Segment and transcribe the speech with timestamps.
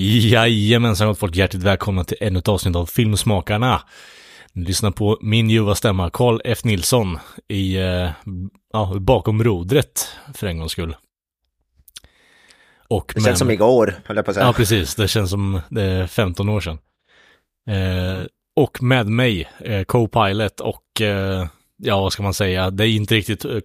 [0.00, 3.82] Jajamensan gott folk, hjärtligt välkomna till ännu ett avsnitt av Filmsmakarna.
[4.52, 6.64] Ni lyssnar på min ljuva stämma, Karl F.
[6.64, 8.10] Nilsson, i, eh,
[8.72, 10.96] ja, bakom rodret för en gångs skull.
[12.88, 14.46] Och Det känns som igår, höll jag på att säga.
[14.46, 14.94] Ja, precis.
[14.94, 16.78] Det känns som det är 15 år sedan.
[17.70, 18.24] Eh,
[18.56, 21.46] och med mig, eh, Co-Pilot och, eh,
[21.76, 23.58] ja vad ska man säga, det är inte riktigt eh,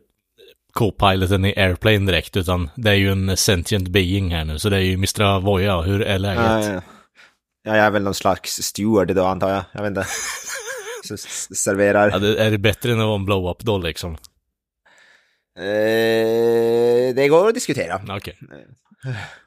[0.74, 4.60] Co-Piloten i Airplane direkt, utan det är ju en sentient being här nu.
[4.60, 5.22] Så det är ju Mr.
[5.22, 6.44] Avoya, hur är läget?
[6.44, 6.82] Ja, ja.
[7.64, 9.64] ja, jag är väl någon slags steward då antar jag.
[9.72, 10.06] Jag vet inte.
[11.08, 12.10] Så s- serverar.
[12.12, 14.18] Ja, det, är det bättre än att vara en blow-up då liksom?
[15.60, 18.02] Eh, det går att diskutera.
[18.18, 18.38] Okej.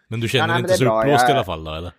[0.09, 1.93] Men du känner Ja, nej, inte så uppblåst Jag- i alla fall då, eller?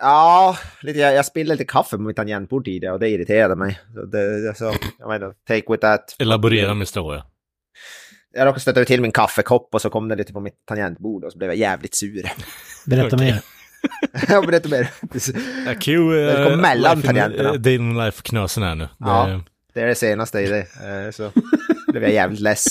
[0.00, 3.78] Ja, lite, jag, jag spillde lite kaffe på mitt tangentbord tidigare och det irriterade mig.
[3.94, 6.16] Så det, så, jag inte, take with that.
[6.18, 6.98] Elaborera Mr.
[6.98, 7.24] Avoya.
[8.38, 11.32] Jag råkade stöta till min kaffekopp och så kom det lite på mitt tangentbord och
[11.32, 12.30] så blev jag jävligt sur.
[12.86, 13.40] Berätta mer.
[14.28, 14.90] jag berättar mer.
[15.66, 17.52] Ja, Q, Det kom mellan tangenterna.
[17.56, 18.88] Det är en life-knösen här nu.
[18.98, 19.26] Ja.
[19.26, 19.40] Det,
[19.74, 20.58] Det är det senaste i det.
[21.06, 21.32] Eh, Så
[21.92, 22.66] blev jag jävligt less.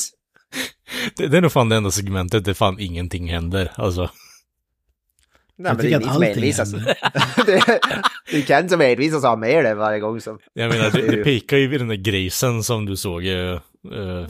[1.17, 3.71] det, det är nog fan det enda segmentet där fan ingenting händer.
[3.75, 4.01] Alltså.
[4.01, 4.09] Nej,
[5.55, 6.73] Jag men det tycker är att allting envisas.
[6.73, 6.97] händer.
[7.45, 7.79] det,
[8.31, 10.39] det är Ken som envisas och har med det varje gång som...
[10.53, 13.59] Jag menar, det, det pikar ju vid den där grisen som du såg eh, eh,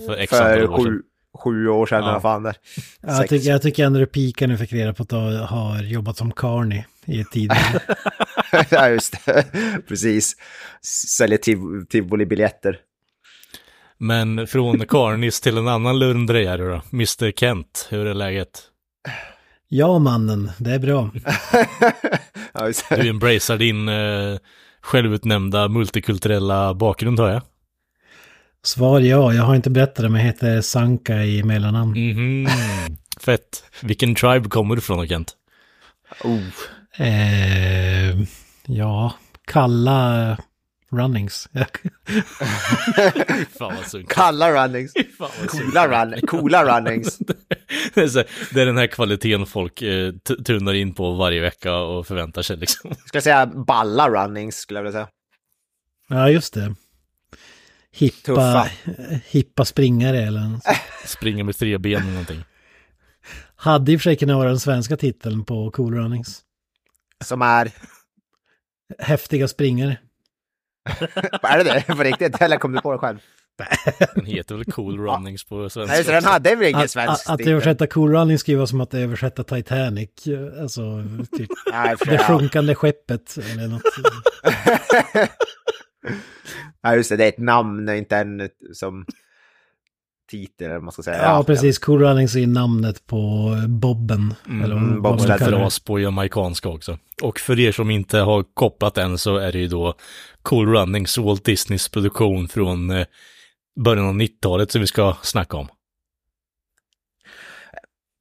[0.05, 1.01] för x För antal år sedan.
[1.37, 2.03] Sju, år sedan Ja.
[2.03, 2.55] eller vad fan där.
[3.01, 5.15] Ja, jag, tycker, jag tycker ändå det pikar jag fick reda på att du
[5.49, 7.79] har jobbat som Carney i ett tidigare.
[8.69, 9.45] ja, just det.
[9.87, 10.35] Precis.
[11.17, 12.77] Säljer tiv- tivolibiljetter.
[13.97, 16.81] Men från Carnis till en annan lurendrejare då.
[16.93, 17.31] Mr.
[17.31, 18.61] Kent, hur är läget?
[19.69, 21.09] ja, mannen, det är bra.
[22.89, 24.37] Du embracear din eh,
[24.81, 27.41] självutnämnda multikulturella bakgrund har jag.
[28.67, 31.91] Svar ja, jag har inte berättat det, men jag heter Sanka i mellannamn.
[31.91, 32.47] Mhm.
[33.21, 33.63] Fett.
[33.81, 35.33] Vilken tribe kommer du ifrån då, Kent?
[36.23, 36.41] Oh.
[37.07, 38.15] Eh,
[38.65, 39.13] ja,
[39.45, 40.37] kalla
[40.91, 41.49] runnings.
[44.07, 44.93] Kalla runnings.
[45.47, 47.17] Coola, run coola runnings.
[47.93, 48.23] Det är, så,
[48.53, 50.11] det är den här kvaliteten folk eh,
[50.45, 52.95] tunar in på varje vecka och förväntar sig liksom.
[53.05, 55.07] Ska jag säga balla runnings skulle jag vilja säga.
[56.09, 56.75] ja, just det.
[57.95, 58.69] Hippa, Tuffa.
[59.27, 60.63] hippa springare eller något.
[61.05, 62.43] Springer med tre ben eller någonting.
[63.55, 66.41] Hade i och för sig kunnat vara den svenska titeln på Cool Runnings.
[67.25, 67.71] Som är...
[68.99, 69.97] Häftiga springare.
[71.41, 72.41] Är det det på riktigt?
[72.41, 73.19] Eller kom du på det själv?
[74.15, 75.97] Den heter väl Cool Runnings på Nej, svenska.
[75.97, 77.53] det, den hade väl ingen Att, svensk att, att titel?
[77.53, 80.09] översätta Cool Running skulle vara som att översätta Titanic.
[80.61, 81.03] Alltså,
[81.37, 83.81] typ Nej, det sjunkande skeppet eller något.
[86.81, 89.05] ja, just det, det är ett namn, inte en som
[90.31, 91.21] titel eller man ska säga.
[91.23, 91.79] Ja, precis.
[91.79, 94.33] Cool Runnings är namnet på Bobben.
[94.45, 95.39] eller vad- Mm, vad man.
[95.39, 96.97] Fras på jamaicanska också.
[97.21, 99.93] Och för er som inte har kopplat än så är det ju då
[100.41, 103.05] Cool Runnings, Walt Disneys produktion från eh,
[103.79, 105.67] början av 90-talet som vi ska snacka om.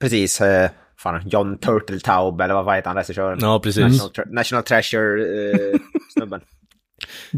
[0.00, 0.40] Precis.
[0.40, 3.38] Eh, fan, John Turteltaub, eller vad heter han, regissören?
[3.42, 3.82] Ja, precis.
[3.82, 6.40] National, Tre- National Treasure-snubben.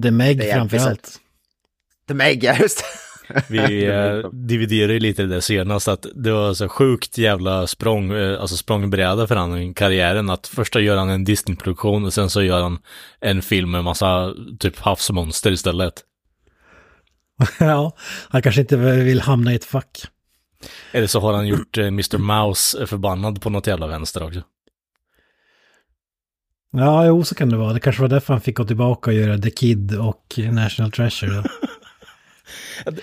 [0.03, 0.91] The Meg Det är framför episod.
[0.93, 1.21] allt.
[2.09, 2.85] The Meg, ja, just.
[3.49, 8.57] Vi eh, dividerade lite det senast att det var så sjukt jävla språng, eh, alltså
[8.57, 12.63] språngbräda för han i karriären att först gör han en Disney-produktion och sen så gör
[12.63, 12.79] han
[13.21, 15.95] en film med massa typ havsmonster istället.
[17.61, 17.97] ja,
[18.29, 20.05] han kanske inte vill hamna i ett fack.
[20.93, 22.19] Eller så har han gjort eh, Mr.
[22.19, 24.43] Mouse förbannad på något jävla vänster också.
[26.73, 27.73] Ja, jo, så kan det vara.
[27.73, 31.31] Det kanske var därför han fick gå tillbaka och göra The Kid och National Treasure.
[31.35, 31.43] Då.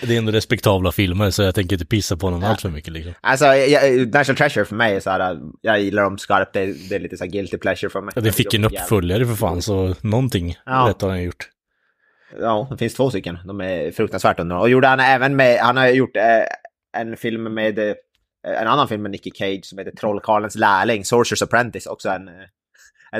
[0.02, 2.94] Det är ändå respektabla filmer så jag tänker inte pissa på honom allt för mycket
[2.94, 3.14] liksom.
[3.22, 6.90] Alltså, jag, National Treasure för mig är så här, jag gillar dem skarpt, det, är-
[6.90, 8.12] det är lite så här guilty pleasure för mig.
[8.16, 10.86] Ja, det fick en uppföljare för fan så någonting Ja.
[10.90, 11.50] rätt har han gjort.
[12.40, 13.38] Ja, det finns två stycken.
[13.46, 14.62] De är fruktansvärt underbara.
[14.64, 17.94] Och gjorde han även med, han har gjort eh, en film med, eh,
[18.62, 22.34] en annan film med Nicky Cage som heter Trollkarlens lärling, Sorcerer's Apprentice, också en, eh,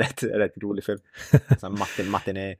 [0.00, 0.98] rätt, är rätt rolig film.
[1.60, 2.54] Sån Martin, matiné.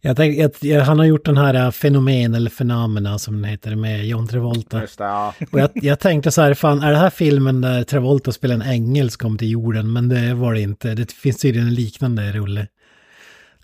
[0.00, 4.06] Jag tänkte, han har gjort den här äh, Fenomen eller Fenomena som den heter med
[4.06, 4.80] John Travolta.
[4.80, 5.34] Just det, ja.
[5.52, 8.62] Och jag, jag tänkte så här, fan är det här filmen där Travolta spelar en
[8.62, 9.92] ängel som kommer till jorden?
[9.92, 10.94] Men det var det inte.
[10.94, 12.66] Det finns tydligen en liknande rulle.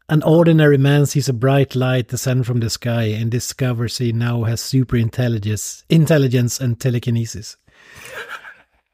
[0.06, 4.44] An ordinary man sees a bright light descend from the sky and discovers he now
[4.44, 7.56] has super intelligence, intelligence and telekinesis.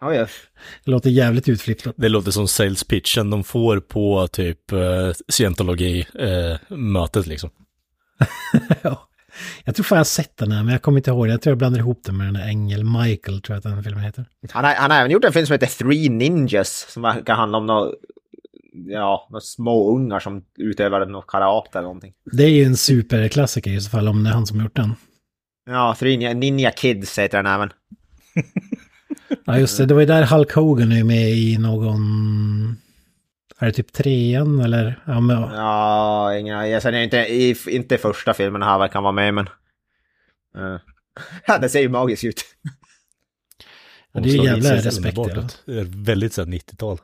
[0.00, 0.26] Oj, ja.
[0.84, 1.94] Det låter jävligt utflippat.
[1.96, 7.50] Det låter som sales pitchen de får på typ uh, scientologi-mötet liksom.
[8.82, 9.08] ja.
[9.64, 11.28] Jag tror fan jag har sett den här, men jag kommer inte ihåg.
[11.28, 13.84] Jag tror jag blandar ihop den med den här ängel, Michael tror jag att den
[13.84, 14.24] filmen heter.
[14.50, 17.58] Han, har, han har även gjort en film som heter Three Ninjas som verkar handla
[17.58, 17.92] om några,
[18.86, 22.12] ja, några små ungar som utövar något karate eller någonting.
[22.32, 24.76] Det är ju en superklassiker i så fall om det är han som har gjort
[24.76, 24.94] den.
[25.66, 27.70] Ja, Three Ninja, Ninja Kids heter den även.
[29.44, 32.76] Ja just det, det var ju där Hulk Hogan är med i någon...
[33.58, 35.02] Är det typ trean eller?
[35.06, 39.12] Ja, men, Ja, ingen, jag säger inte, i, inte första filmen här verkar han vara
[39.12, 39.48] med, men...
[40.56, 40.78] Uh.
[41.46, 42.44] Ja, det ser ju magiskt ut.
[44.12, 45.16] Ja, det är ju jävla respekt.
[45.66, 46.98] Det är väldigt så här 90-tal.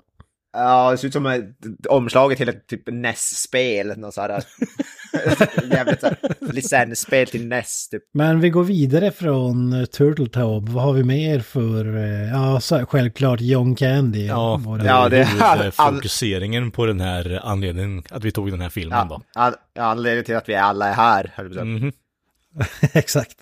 [0.56, 3.98] Ja, det ser ut som ett omslaget till ett typ NES-spel.
[3.98, 4.44] Något sådär.
[5.70, 6.16] Jävligt såhär,
[6.52, 8.02] licensspel till NES typ.
[8.14, 10.68] men vi går vidare från uh, Turtle Taub.
[10.68, 11.96] Vad har vi mer för...
[11.96, 14.26] eh, ja, så, självklart John Candy.
[14.26, 18.98] Ja, Ja, det- all- fokuseringen på den här anledningen att vi tog den här filmen
[18.98, 19.04] Ja,
[19.34, 19.40] då.
[19.40, 21.32] an, anledningen till att vi alla är här.
[21.36, 21.64] säga.
[21.64, 21.92] Mhm.
[22.92, 23.36] Exakt.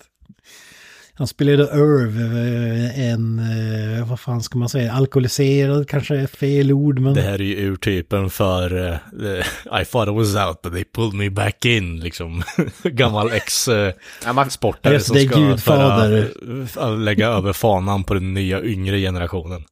[1.15, 6.71] Han spelade Irv, eh, en, eh, vad fan ska man säga, alkoholiserad kanske är fel
[6.71, 7.13] ord, men...
[7.13, 8.95] Det här är ju urtypen för uh,
[9.81, 12.43] I thought I was out but they pulled me back in, liksom.
[12.83, 16.31] Gammal ex-sportare Just som ska Gudfader.
[16.33, 19.63] föra, för- lägga över fanan på den nya yngre generationen.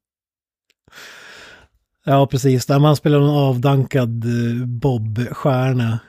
[2.06, 2.66] Ja, precis.
[2.66, 4.26] Där man spelar någon avdankad
[4.66, 6.00] Bob-stjärna.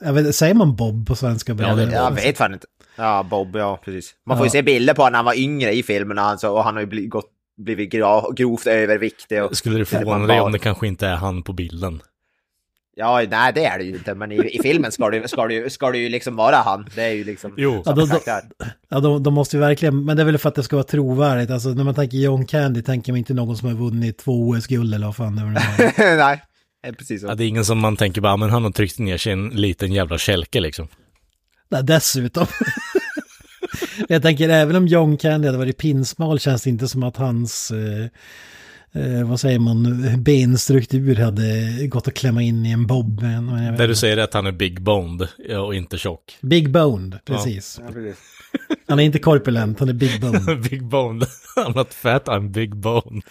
[0.00, 1.56] Jag vet, säger man Bob på svenska?
[1.58, 2.66] Ja, det är jag vet fan inte.
[2.96, 4.14] Ja, Bob, ja precis.
[4.26, 6.64] Man får ju se bilder på honom när han var yngre i filmen alltså, och
[6.64, 7.92] han har ju blivit, gått, blivit
[8.36, 9.42] grovt överviktig.
[9.44, 12.02] Och, Skulle det förvåna dig om det kanske inte är han på bilden?
[12.98, 15.54] Ja, nej det är det ju inte, men i, i filmen ska det, ska, det,
[15.54, 16.88] ju- ska det ju liksom vara han.
[16.94, 17.54] Det är ju liksom...
[17.56, 17.82] Jo.
[17.84, 18.08] Ja, då-.
[18.88, 20.84] Ja, de, de måste ju verkligen, men det är väl för att det ska vara
[20.84, 21.50] trovärdigt.
[21.50, 24.94] Alltså när man tänker John Candy tänker man inte någon som har vunnit två OS-guld
[24.94, 26.16] eller vad fan det var.
[26.16, 26.42] nej,
[26.92, 27.26] precis så.
[27.26, 29.32] Ja, det är ingen som man tänker bara, men han har tryckt ner sig i
[29.32, 30.88] en liten jävla kälke liksom.
[31.68, 32.46] Nej, dessutom.
[34.08, 37.70] Jag tänker även om John Candy hade varit pinsmal känns det inte som att hans,
[37.70, 38.04] eh,
[39.02, 43.22] eh, vad säger man, benstruktur hade gått att klämma in i en bob.
[43.22, 45.28] Men jag vet Där du säger att han är big boned
[45.58, 46.38] och inte tjock.
[46.40, 47.80] Big boned, precis.
[47.86, 48.16] Ja, precis.
[48.88, 50.62] Han är inte korpulent, han är big boned.
[50.70, 51.28] big boned.
[51.56, 53.22] I'm not fat, I'm big boned.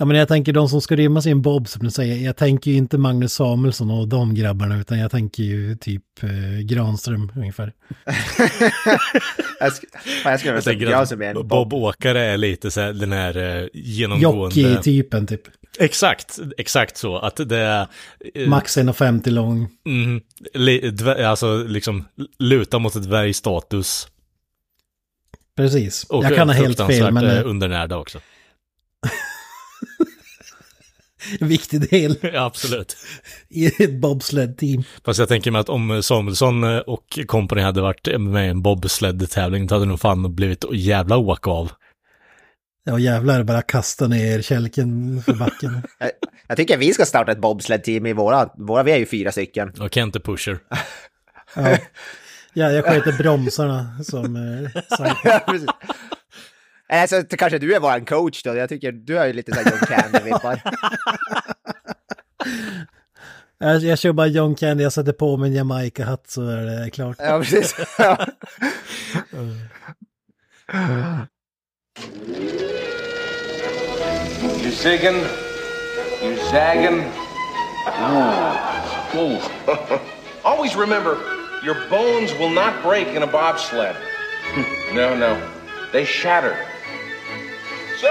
[0.00, 2.36] Ja, men jag tänker de som ska rymmas i en bob som du säger, jag
[2.36, 7.32] tänker ju inte Magnus Samuelsson och de grabbarna, utan jag tänker ju typ eh, Granström
[7.36, 7.72] ungefär.
[9.60, 11.74] Jag, sk- fan, jag skulle vilja Jag är en Bob, Bob.
[11.74, 14.60] Åkare är lite så här, den här eh, genomgående...
[14.60, 15.42] Jockey-typen typ.
[15.78, 17.18] Exakt, exakt så.
[17.18, 17.86] Att det är...
[18.34, 19.68] eh, Max 1,50 lång.
[19.86, 20.20] Mm,
[20.54, 20.94] li,
[21.24, 22.04] alltså liksom
[22.38, 24.08] luta mot ett dvärgstatus.
[25.56, 26.04] Precis.
[26.04, 28.18] Och jag kan ha helt fel, men eh, eh, undernärda också.
[31.40, 32.96] En viktig del ja, absolut.
[33.48, 34.82] i ett bobsled-team.
[35.04, 39.66] Fast jag tänker mig att om Samuelsson och company hade varit med i en bobsled-tävling,
[39.66, 41.70] då hade nog fan blivit jävla åka av.
[42.84, 45.82] Ja jävlar, bara kasta ner kälken för backen.
[45.98, 46.10] Jag,
[46.48, 49.72] jag tycker vi ska starta ett bobsled-team i våra, våra, vi är ju fyra stycken.
[49.80, 50.58] Och Kente Pusher.
[51.54, 51.78] Ja,
[52.52, 54.36] ja jag sköter bromsarna som...
[54.36, 55.16] Eh, sang.
[55.24, 55.68] Ja, precis.
[56.92, 59.78] Alltså, kanske du är vår coach då, jag tycker du har ju lite såhär John
[59.78, 60.62] Candy-vippar.
[63.58, 66.90] jag, jag kör bara John Candy, jag sätter på mig en Jamaica-hatt så är det
[66.90, 67.16] klart.
[67.18, 67.76] Ja, precis.
[67.98, 68.26] Ja.
[74.62, 75.16] You zigging,
[76.22, 77.04] you zagging.
[77.88, 80.00] Ooh, ooh.
[80.44, 81.16] Always remember,
[81.64, 83.96] your bones will not break in a bobsled.
[84.92, 85.40] no, no,
[85.92, 86.56] they shatter.
[88.00, 88.06] So,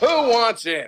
[0.00, 0.84] who wants in?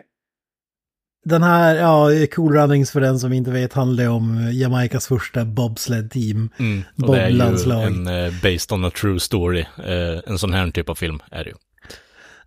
[1.24, 6.50] Den här, ja, Cool Runnings för den som inte vet handlar om Jamaicas första bobsled-team.
[6.58, 6.82] Mm.
[6.96, 7.86] Boblandslag.
[7.86, 9.60] en eh, based on a true story.
[9.60, 11.56] Eh, en sån här typ av film är det ju.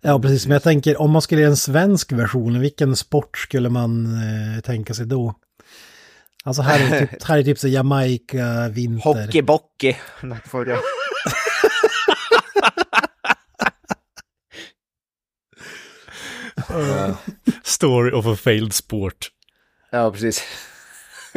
[0.00, 0.46] Ja, precis.
[0.46, 4.60] Men jag tänker, om man skulle göra en svensk version, vilken sport skulle man eh,
[4.60, 5.34] tänka sig då?
[6.44, 9.24] Alltså här är typ, här är typ så Jamaica, vinter.
[9.24, 9.96] Hockeybockey.
[17.62, 19.30] Story of a failed sport.
[19.90, 20.42] Ja, precis.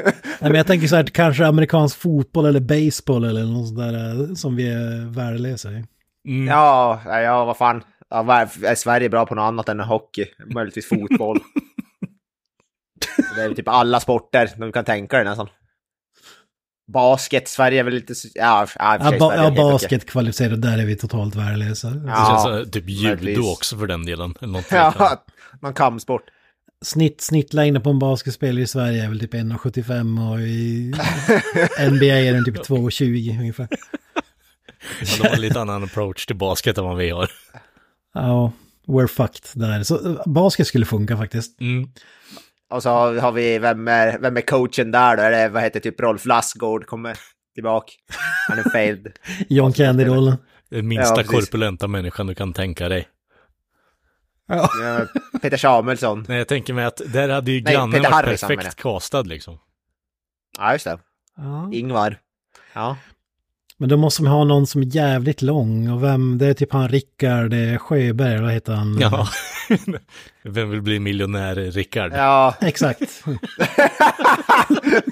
[0.06, 4.24] Nej, men jag tänker så här, kanske amerikansk fotboll eller baseball eller något sånt där
[4.29, 5.86] eh, som vi är värdelösa i.
[6.27, 6.48] Mm.
[6.48, 7.84] Ja, ja, vad fan.
[8.10, 10.25] Ja, är Sverige bra på något annat än hockey?
[10.53, 11.39] Möjligtvis fotboll.
[13.36, 15.50] det är typ alla sporter de kan tänka dig nästan.
[16.94, 18.13] Basket, Sverige är väl lite...
[18.36, 21.89] Ja, ja, Ja, ba ja basket kvalificerat, där är vi totalt värdelösa.
[21.89, 23.48] Det Ja, känns eh, typ judo möjligtvis.
[23.48, 24.36] också för den delen.
[24.41, 24.65] eller något.
[24.72, 25.24] Ja,
[25.62, 26.22] någon kampsport.
[26.86, 30.91] Snitt, snittlängden på en basketspelare i Sverige är väl typ 1,75 och i
[31.91, 33.67] NBA är den typ 2,20 ungefär.
[35.01, 37.32] Ja, de har en lite annan approach till basket än vad vi har.
[38.13, 38.51] Ja,
[38.88, 39.84] we're fucked där.
[39.84, 41.62] Så eh, basket skulle funka faktiskt.
[41.62, 41.89] Mm.
[42.70, 45.24] Och så har, vi, vem är, vem är coachen där då?
[45.24, 47.18] Är det, vad heter typ Rolf Lassgård kommer
[47.58, 47.94] tillbaka.
[48.48, 49.08] Han är failed.
[49.50, 50.38] John Candy-rollen.
[50.70, 53.08] Den minsta Ja, korpulenta människan du kan tänka dig.
[54.48, 54.70] Ja,
[55.42, 56.26] Peter Samuelsson.
[56.28, 59.22] Nej, jag tänker mig att där hade ju Nej, grannen Peter varit Harrison perfekt castad
[59.22, 59.60] liksom.
[60.58, 61.00] Ja, just det.
[61.38, 61.70] Ja.
[61.74, 62.20] Ingvar.
[62.74, 62.98] Ja.
[63.80, 66.74] Men då måste man ha någon som är jävligt lång och vem, det är typ
[66.74, 68.98] han Rickard eh, Sjöberg, eller vad heter han?
[69.00, 69.28] Ja.
[70.44, 72.12] Vem vill bli miljonär, Rickard?
[72.16, 73.02] Ja, Exakt.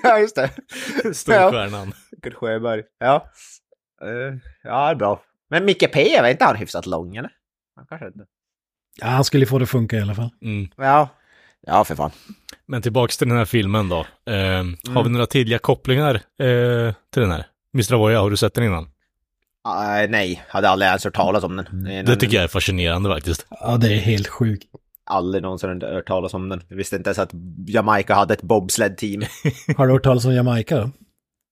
[0.04, 0.50] ja just det.
[1.14, 1.94] Storstjärnan.
[2.12, 2.84] Rickard Sjöberg.
[3.00, 3.30] Ja.
[4.02, 5.22] Eh, ja, det är bra.
[5.50, 7.32] Men Micke P, är inte han hyfsat lång eller?
[7.76, 8.26] Han kanske inte.
[9.02, 10.30] Ja, han skulle få det att funka i alla fall.
[10.42, 10.68] Mm.
[10.78, 11.10] Ja.
[11.68, 12.12] Ja, för fan.
[12.66, 14.00] Men tillbaks till den här filmen då.
[14.30, 14.76] Eh, Mm.
[14.96, 17.46] Har vi några tidiga kopplingar eh, till den här?
[17.76, 17.94] Mr.
[17.94, 18.84] Avoya, har du sett den innan?
[18.84, 18.90] Uh,
[20.10, 21.68] nej, hade aldrig ens hört talas om den.
[21.68, 22.06] Mm.
[22.06, 23.46] Det tycker jag är fascinerande faktiskt.
[23.50, 24.64] Ja, det är helt sjukt.
[25.06, 26.62] Aldrig någonsin hört talas om den.
[26.68, 27.32] Jag visste inte ens att
[27.68, 29.24] Jamaica hade ett bobsled-team.
[29.78, 30.92] Har du hört talas om Jamaica då?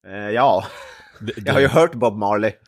[0.09, 0.65] Eh, ja,
[1.19, 2.51] Det, jag har ju hört Bob Marley.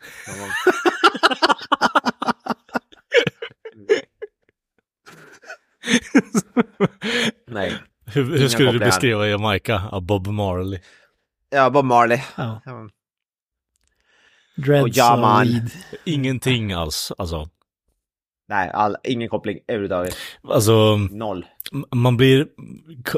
[7.50, 7.72] nej.
[8.06, 9.82] hur hur skulle du beskriva Jamaica?
[9.92, 10.80] Ja, Bob Marley.
[11.50, 12.20] Ja, Bob Marley.
[12.36, 12.60] Ja.
[14.56, 15.70] Dreads Och ja, man.
[16.04, 17.48] Ingenting alls, alltså.
[18.48, 20.16] Nej, all, ingen koppling överhuvudtaget.
[20.48, 21.46] Alltså, Noll.
[21.94, 22.46] man blir,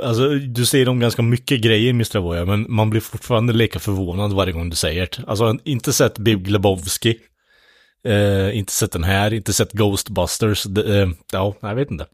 [0.03, 2.17] alltså du säger om ganska mycket grejer Mr.
[2.17, 5.25] Avoya, men man blir fortfarande lika förvånad varje gång du säger det.
[5.27, 7.19] Alltså, inte sett Big Lebowski,
[8.05, 12.07] eh, inte sett den här, inte sett Ghostbusters, det, eh, ja, jag vet inte.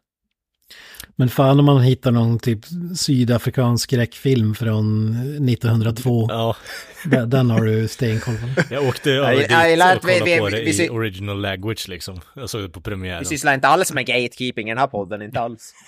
[1.16, 2.58] Men fan om man hittar någon typ
[2.96, 5.14] sydafrikansk skräckfilm från
[5.48, 6.26] 1902.
[6.30, 6.56] Ja,
[7.04, 8.74] Den, den har du stenkoll på.
[8.74, 9.94] jag åkte över dit och vi- kollade
[10.24, 12.20] vi- på det vi i original language liksom.
[12.34, 13.18] Jag såg det på premiären.
[13.18, 15.74] Vi sysslar inte alls med gatekeeping i den här podden, inte alls.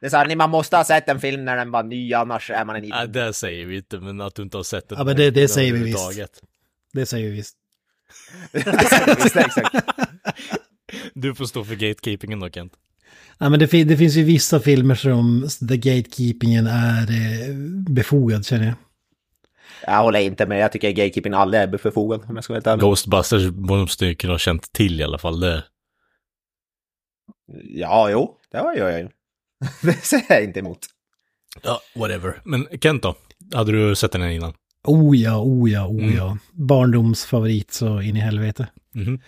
[0.00, 2.50] Det är så här, man måste ha sett en film när den var ny, annars
[2.50, 3.12] är man en idiot.
[3.12, 4.98] det säger vi inte, men att du inte har sett den.
[4.98, 6.18] Ja, men det- det säger vi visst.
[6.92, 7.54] Det säger vi visst.
[8.52, 9.74] Visst, exakt.
[11.14, 12.72] Du får stå för gatekeepingen då Kent.
[13.38, 17.54] Ja, men det, fin- det finns ju vissa filmer som the gatekeepingen är eh,
[17.90, 18.74] befogad känner jag.
[19.86, 22.66] Jag håller inte med, jag tycker gatekeeping aldrig är befogad om jag ska vara helt
[22.66, 22.80] ärlig.
[22.80, 25.40] Ghostbusters måste ju kunna ha känt till i alla fall.
[25.40, 25.64] Det,
[27.64, 29.08] Ja, jo, det gör jag ju.
[29.82, 30.78] Det säger jag inte emot.
[31.62, 32.40] ja, whatever.
[32.44, 33.14] Men Kent då?
[33.54, 34.52] Hade du sett den här innan?
[34.84, 36.16] Oh ja, oh ja, oh Mm.
[36.16, 36.38] ja.
[36.52, 38.66] Barndomsfavorit så in i helvete.
[38.94, 39.20] Mhm.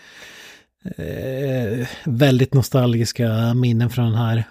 [0.85, 4.45] Eh, väldigt nostalgiska minnen från den här.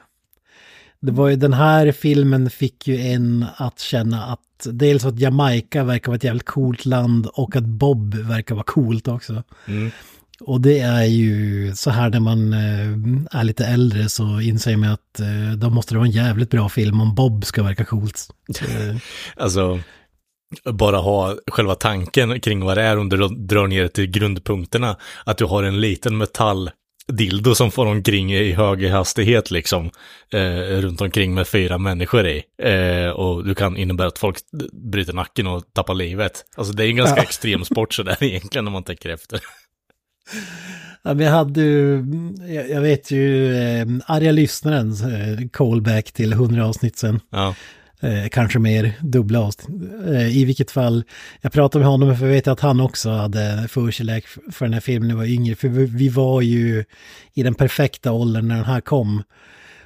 [1.00, 4.40] Det var ju den här filmen fick ju en att känna att
[4.72, 9.08] dels att Jamaica verkar vara ett jävligt coolt land och att Bob verkar vara coolt
[9.08, 9.44] också.
[9.68, 9.92] Mm.
[10.40, 14.90] Och det är ju så här när man eh, är lite äldre så inser man
[14.90, 18.28] att eh, då måste det vara en jävligt bra film om Bob ska verka coolt.
[18.62, 18.96] Eh,
[19.36, 19.80] Alltså,
[20.72, 24.96] bara ha själva tanken kring vad det är om du drar ner till grundpunkterna.
[25.24, 26.72] Att du har en liten metall
[27.08, 29.90] dildo som får omkring i hög hastighet liksom.
[30.34, 32.44] Eh, runt omkring med fyra människor i.
[32.64, 34.38] Eh, och du kan innebära att folk
[34.92, 36.46] bryter nacken och tappar livet.
[36.58, 37.24] Alltså det är en ganska Ja.
[37.24, 39.40] extrem sport sådär egentligen om man tänker efter.
[41.04, 42.06] Ja, vi hade ju,
[42.48, 47.20] jag, jag vet ju, eh, arga lyssnaren, eh, callback till 100 avsnitt sen.
[47.30, 47.56] Ja.
[48.02, 49.92] Eh, kanske mer dubbla avsnitt.
[50.08, 51.04] Eh, I vilket fall,
[51.42, 54.82] jag pratade med honom för jag vet att han också hade förkärlek för den här
[54.82, 55.56] filmen när jag var yngre.
[55.56, 56.86] För vi, vi var ju
[57.34, 59.24] i den perfekta åldern när den här kom.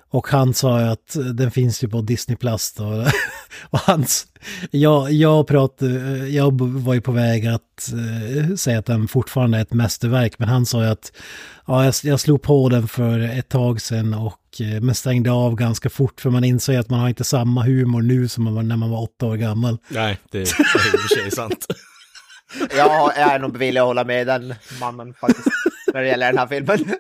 [0.09, 2.83] Och han sa ju att den finns ju på Disney Plus då.
[3.69, 4.27] Och hans,
[4.71, 9.61] jag, jag, pratade, jag var ju på väg att eh, säga att den fortfarande är
[9.61, 10.39] ett mästerverk.
[10.39, 11.11] Men han sa ju att
[11.67, 15.55] ja, jag, jag slog på den för ett tag sedan och eh, men stängde av
[15.55, 16.21] ganska fort.
[16.21, 18.89] För man inser att man har inte samma humor nu som man var när man
[18.89, 19.77] var åtta år gammal.
[19.87, 21.65] Nej, det är i och för sig sant.
[22.77, 25.47] Jag, jag är nog villig att hålla med den mannen faktiskt.
[25.93, 26.79] När det gäller den här filmen.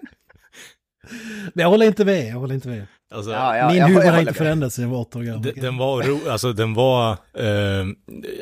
[1.53, 2.87] Men jag håller inte med, jag håller inte med.
[3.13, 5.51] Alltså, Ja, ja, Min humor har inte förändrats sedan jag var åtta år gammal.
[5.55, 7.47] Den, var ro, alltså den var, eh,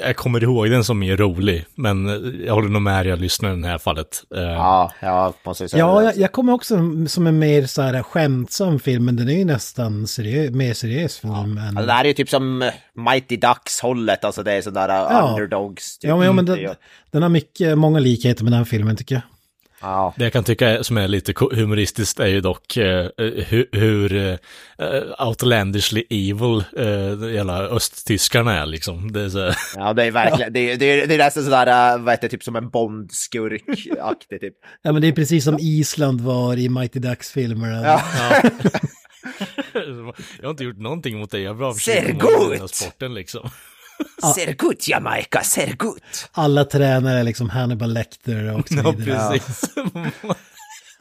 [0.06, 2.08] jag kommer ihåg den som mer rolig, men
[2.46, 4.24] jag håller nog med er, jag lyssnar i det här fallet.
[4.36, 5.68] Eh, Ja, ja, säga.
[5.74, 6.76] Ja, jag, jag kommer också
[7.08, 11.20] som en mer så här skämtsam film, men den är ju nästan seriö- mer seriös
[11.20, 11.58] film än...
[11.68, 14.96] Alltså, det här är ju typ som eh, Mighty Ducks-hållet, alltså det är sådär uh,
[14.96, 15.30] Ja.
[15.32, 15.98] underdogs.
[15.98, 16.10] Typ.
[16.10, 16.76] Ja, men, ja, men är den,
[17.12, 19.22] den har mycket, många likheter med den här filmen tycker jag.
[19.82, 20.14] Ja.
[20.18, 25.28] Det jag kan tycka som är lite humoristiskt är ju dock eh, hur, hur eh,
[25.28, 29.12] outlandishly evil eh, hela östtyskarna är liksom.
[29.12, 31.96] Det är så, ja, det är verkligen, det är, det är, det är nästan sådär,
[31.96, 34.54] uh, vad heter det, typ som en Bond-skurk-aktig typ.
[34.82, 37.84] Ja, men det är precis som Island var i Mighty Ducks-filmer.
[37.84, 38.02] Ja.
[40.40, 42.68] jag har inte gjort någonting mot dig, jag har bara Ser försökt komma god här
[42.68, 43.50] sporten liksom.
[44.36, 46.30] Ser gut, Jamaica, ser gut.
[46.32, 49.40] Alla tränare är liksom Hannibal Lecter och så Ja, vidare.
[49.40, 49.64] precis.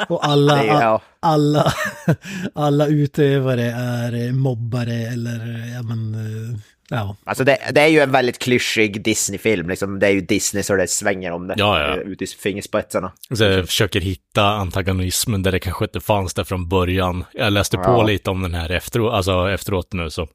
[0.08, 1.02] Och alla, ja.
[1.20, 1.72] alla,
[2.54, 7.16] alla utövare är eh, mobbare eller, ja men, eh, ja.
[7.24, 9.98] Alltså det, det är ju en väldigt klyschig Disney-film, liksom.
[9.98, 11.54] det är ju Disney så det svänger om det.
[11.58, 11.88] Ja, ja.
[11.94, 13.12] eh, Ut i fingerspetsarna.
[13.34, 17.24] Så jag försöker hitta antagonismen där det kanske inte fanns där från början.
[17.32, 18.02] Jag läste på Ja.
[18.02, 20.28] lite om den här efteråt, alltså efteråt nu så.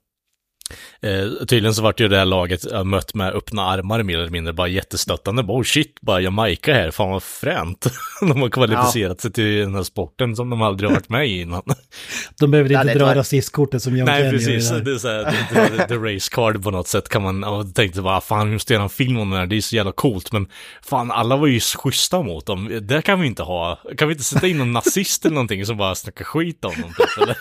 [1.02, 4.30] Eh, tydligen så vart ju det här laget eh, mött med öppna armar mer eller
[4.30, 5.44] mindre, bara jättestöttande.
[5.44, 7.88] Bara, oh shit, bara Jamaica här, fan vad fränt.
[8.22, 11.42] de har kvalificerat sig till den här sporten som de aldrig har varit med i
[11.42, 11.62] innan.
[12.40, 14.70] De behöver Ja, inte det dra var- rasistkortet som John Nej, precis.
[14.70, 17.58] det är så här, det, det, det race card på något sätt kan man, och
[17.60, 19.92] jag tänkte bara, fan, måste göra en film om det här, det är så jävla
[19.92, 20.48] coolt, men
[20.86, 22.80] fan, alla var ju schyssta mot dem.
[22.82, 23.80] Det kan vi inte ha.
[23.98, 26.94] Kan vi inte sätta in någon nazist eller någonting som bara snackar skit om dem?
[26.98, 27.38] Typ, eller?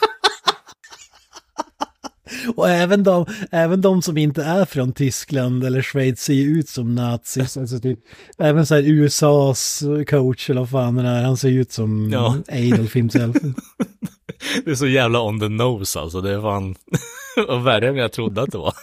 [2.57, 6.69] Och även de, även de som inte är från Tyskland eller Schweiz ser ju ut
[6.69, 7.57] som nazis.
[7.57, 7.99] Alltså typ,
[8.39, 12.11] även så här USAs coach eller vad fan det är, han ser ju ut som
[12.13, 12.37] Ja.
[12.49, 13.37] Adolf himself.
[14.65, 16.75] Det är så jävla on the nose alltså, det är fan,
[17.65, 18.75] värre än jag trodde att det var.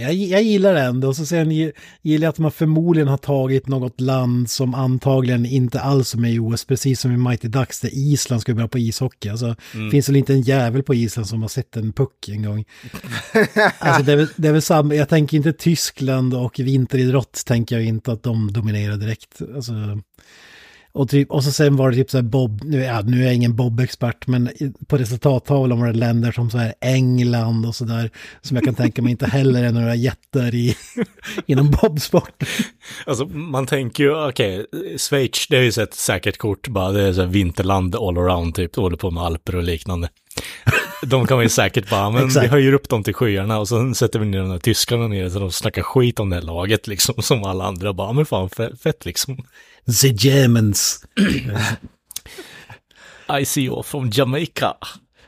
[0.00, 1.08] Jag, jag gillar det ändå.
[1.08, 5.46] Och så sen gi- gillar jag att man förmodligen har tagit något land som antagligen
[5.46, 8.68] inte alls är med i OS, precis som i Mighty Ducks där Island ska börja
[8.68, 9.28] på ishockey.
[9.28, 9.56] Alltså,
[9.90, 12.64] finns väl inte en jävel på Island som har sett en puck en gång.
[13.78, 17.76] alltså det är, väl, det är väl samma, jag tänker inte Tyskland och vinteridrott tänker
[17.76, 19.42] jag inte att de dominerar direkt.
[19.56, 19.72] Alltså,
[20.98, 23.24] och, typ, och så sen var det typ så här Bob, nu, ja, nu är
[23.24, 24.50] jag ingen Bob-expert, men
[24.86, 28.10] på resultattavlan var det länder som så här England och så där,
[28.42, 30.76] som jag kan tänka mig inte heller är några jättar i,
[31.46, 32.42] inom bobsport.
[33.06, 34.66] Alltså man tänker ju, okej,
[34.98, 38.54] Schweiz, det är ju ett säkert kort, bara det är så här vinterland all around
[38.54, 40.08] typ, håller på med alper och liknande.
[41.06, 44.18] De kan ju säkert bara, men vi höjer upp dem till skyarna och så sätter
[44.18, 47.14] vi ner de här tyskarna nere så de snackar skit om det här laget liksom,
[47.22, 49.36] som alla andra bara, men fan fe- fett liksom.
[49.88, 51.04] The Germans.
[53.40, 54.76] I see you from Jamaica.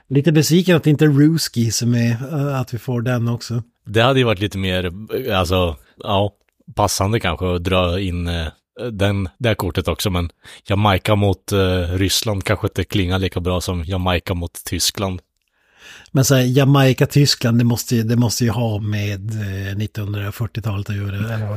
[0.08, 3.62] Lite besviken att det inte är Ruski som är, äh, att vi får den också.
[3.86, 4.92] Det hade ju varit lite mer,
[5.32, 6.32] alltså, ja,
[6.74, 8.46] passande kanske att dra in eh,
[8.92, 10.30] den, det här kortet också, men
[10.64, 15.20] Jamaica mot eh, Ryssland kanske inte klingar lika bra som Jamaica mot Tyskland.
[16.12, 20.90] Men så här, Jamaica, Tyskland, det måste, ju- det måste ju ha med eh, 1940-talet
[20.90, 21.48] att göra.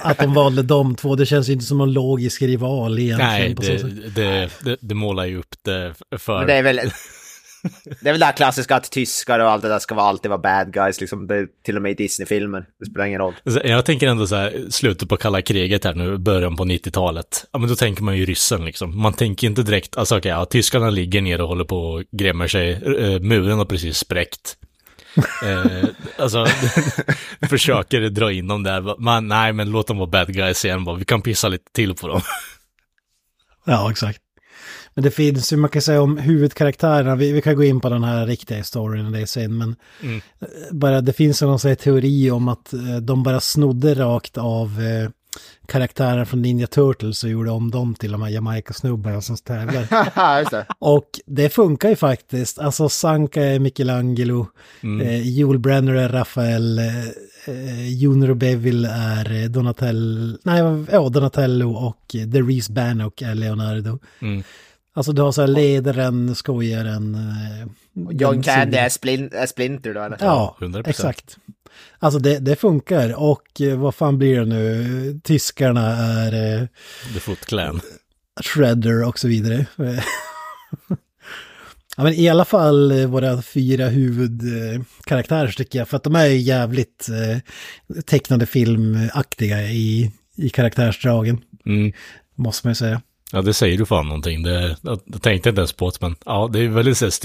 [0.02, 3.32] Att de valde de två, det känns ju inte som någon logisk rival egentligen.
[3.32, 4.14] Nej, på så det, sätt.
[4.14, 6.38] det, det, det målar ju upp det för...
[6.38, 6.80] Men det är väl...
[8.00, 10.28] Det är väl det här klassiska att tyskar och allt det där ska vara, alltid
[10.28, 11.26] vara bad guys, liksom.
[11.26, 12.66] Det till och med i Disney-filmer.
[12.80, 13.34] Det spelar ingen roll.
[13.64, 17.46] Jag tänker ändå så här, slutet på kalla kriget här nu, början på 90-talet.
[17.52, 19.00] Ja, men då tänker man ju ryssen liksom.
[19.02, 22.48] Man tänker inte direkt, alltså okej, ja, tyskarna ligger ner och håller på och grämmer
[22.48, 22.72] sig.
[22.72, 24.56] Eh, muren har precis spräckt.
[25.44, 25.88] eh,
[26.18, 26.46] alltså,
[27.48, 29.00] försöker dra in dem där.
[29.00, 30.96] Man, nej, men låt dem vara bad guys igen bara.
[30.96, 32.20] Vi kan pissa lite till på dem.
[33.68, 34.20] Ja, exakt.
[34.96, 37.88] Men det finns ju, man kan säga om huvudkaraktärerna, vi, vi kan gå in på
[37.88, 40.16] den här riktiga historien det sen, men Mm.
[40.40, 44.38] eh, bara det finns någon sån här teori om att eh, de bara snodde rakt
[44.38, 45.10] av eh,
[45.66, 49.86] karaktärer från Ninja Turtles och gjorde om dem till de här Jamaica-snubbarna som tävlar.
[50.78, 52.58] Och det funkar ju faktiskt.
[52.58, 54.46] Alltså Sanka är Michelangelo,
[55.02, 57.04] eh, Joel Brenner är Rafael, eh,
[57.46, 63.98] eh, Junior Beville är Donatello, nej, ja, Donatello och The Reese Bannock är Leonardo.
[64.20, 64.42] Mm.
[64.96, 67.14] Alltså du har så här ledaren, skojaren.
[67.14, 67.66] Eh,
[68.10, 70.18] John Candy är, splin är Splinter då, eller?
[70.20, 70.88] Ja, 100%.
[70.88, 71.36] exakt.
[71.98, 75.20] Alltså det, det funkar och eh, vad fan blir det nu?
[75.24, 76.66] Tyskarna är eh,
[77.14, 77.80] The Foot Clan.
[78.44, 79.66] Shredder och så vidare.
[81.96, 86.26] ja, men i alla fall eh, våra fyra huvudkaraktärer tycker jag, för att de är
[86.26, 87.38] jävligt eh,
[88.02, 91.92] tecknade filmaktiga i, i karaktärsdragen, Mm.
[92.34, 93.00] måste man ju säga.
[93.32, 94.42] Ja, det säger du fan någonting.
[94.42, 97.24] Det, jag, jag tänkte inte ens på det, men ja, det är väldigt,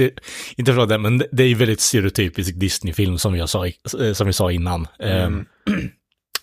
[0.57, 3.65] inte för det, men det- är ju väldigt stereotypisk Disney-film som jag sa,
[4.13, 4.87] som vi sa innan.
[4.99, 5.45] Mm.
[5.67, 5.73] Eh,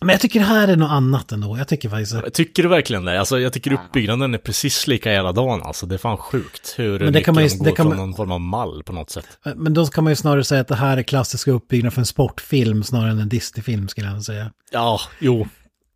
[0.00, 1.58] Men jag tycker det här är något annat ändå.
[1.58, 2.34] Jag tycker faktiskt att...
[2.34, 3.18] Tycker du verkligen det?
[3.20, 5.86] Alltså jag tycker uppbyggnaden är precis lika jävla dan alltså.
[5.86, 7.96] Det är fan sjukt hur Men det kan man ju- de går det kan från
[7.96, 9.26] man- någon form av mall på något sätt.
[9.56, 12.06] Men då kan man ju snarare säga att det här är klassiska uppbyggnad för en
[12.06, 14.50] sportfilm snarare än en Disney-film skulle jag säga.
[14.70, 15.48] Ja, jo.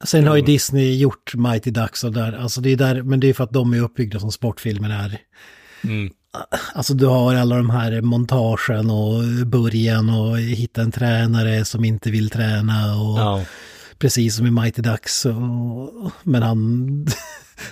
[0.04, 3.28] Sen har ju Disney gjort Mighty Ducks och där, alltså det är där, men det
[3.28, 5.18] är för att de är uppbyggda som sportfilmer är.
[5.84, 6.10] Mm.
[6.74, 12.10] Alltså du har alla de här montagen och början och hitta en tränare som inte
[12.10, 13.44] vill träna och Ja.
[13.98, 15.24] precis som i Mighty Ducks.
[15.24, 17.06] Och, men han,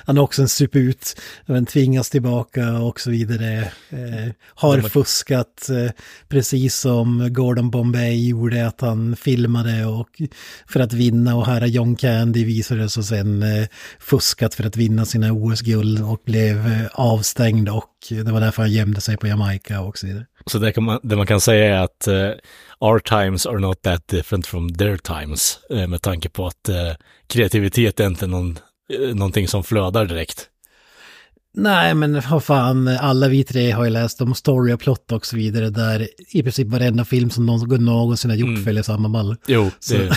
[0.05, 3.59] han är också en suput, men tvingas tillbaka och så vidare.
[3.91, 5.91] Eh, har fuskat eh,
[6.29, 10.23] precis som Gordon Bombay gjorde, att han filmade och
[10.67, 13.67] för att vinna och här har John Candy visade sig sen eh,
[13.99, 18.73] fuskat för att vinna sina OS-guld och blev eh, avstängd och det var därför han
[18.73, 20.27] gömde sig på Jamaica och så vidare.
[20.47, 22.31] Så det, kan man, det man kan säga är att eh,
[22.79, 25.59] our times are not that different from their times.
[25.71, 26.93] eh, med tanke på att eh,
[27.27, 28.59] kreativitet är inte någon,
[28.91, 30.47] eh, någonting som flödar direkt.
[31.55, 35.27] Nej, men vad fan, alla vi tre har ju läst om story och plot och
[35.27, 38.65] så vidare där i princip varenda film som någon någonsin har gjort Mm.
[38.65, 39.37] följer samma mall.
[39.47, 40.11] Jo, det,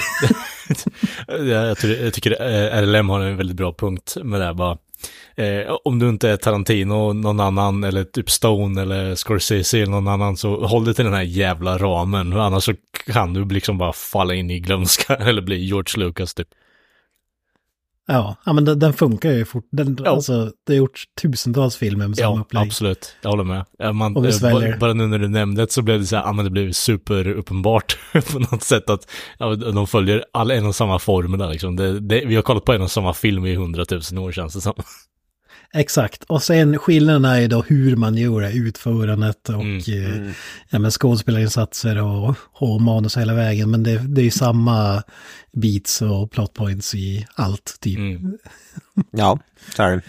[1.49, 4.77] jag, tror, jag tycker eh, RLM har en väldigt bra punkt med det här bara.
[5.35, 10.07] Eh, om du inte är Tarantino, någon annan, eller typ Stone eller Scorsese eller någon
[10.07, 12.33] annan, så håll dig till den här jävla ramen.
[12.33, 12.73] Annars så
[13.05, 16.47] kan du liksom bara falla in i glömska eller bli George Lucas typ.
[18.07, 19.67] Ja, ja men den, den funkar ju fort.
[19.71, 20.09] Den, Ja.
[20.11, 22.67] alltså, det har gjorts tusentals filmer med samma Ja, upplägg.
[22.67, 23.15] absolut.
[23.21, 23.65] Jag håller med.
[23.77, 26.23] Ja, Man, eh, bara, bara nu när du nämnde det så blev det så här,
[26.23, 27.97] ja men det blev superuppenbart
[28.31, 31.75] på något sätt att ja, de följer alla en och samma formula liksom.
[31.75, 34.61] Det, det, vi har kollat på en och samma film i hundratusen år känns det
[34.61, 34.73] som.
[35.75, 36.23] Exakt.
[36.23, 39.77] Och sen skillnaden är ju då hur man gör det, utförandet och Mm.
[40.27, 40.31] eh,
[40.69, 43.71] ja, men skådespelarinsatser och, och manus hela vägen.
[43.71, 45.03] Men det, det är ju samma
[45.53, 47.97] beats och plot points i allt typ.
[47.97, 48.37] Mm.
[49.11, 49.39] Ja,
[49.75, 50.01] så är det.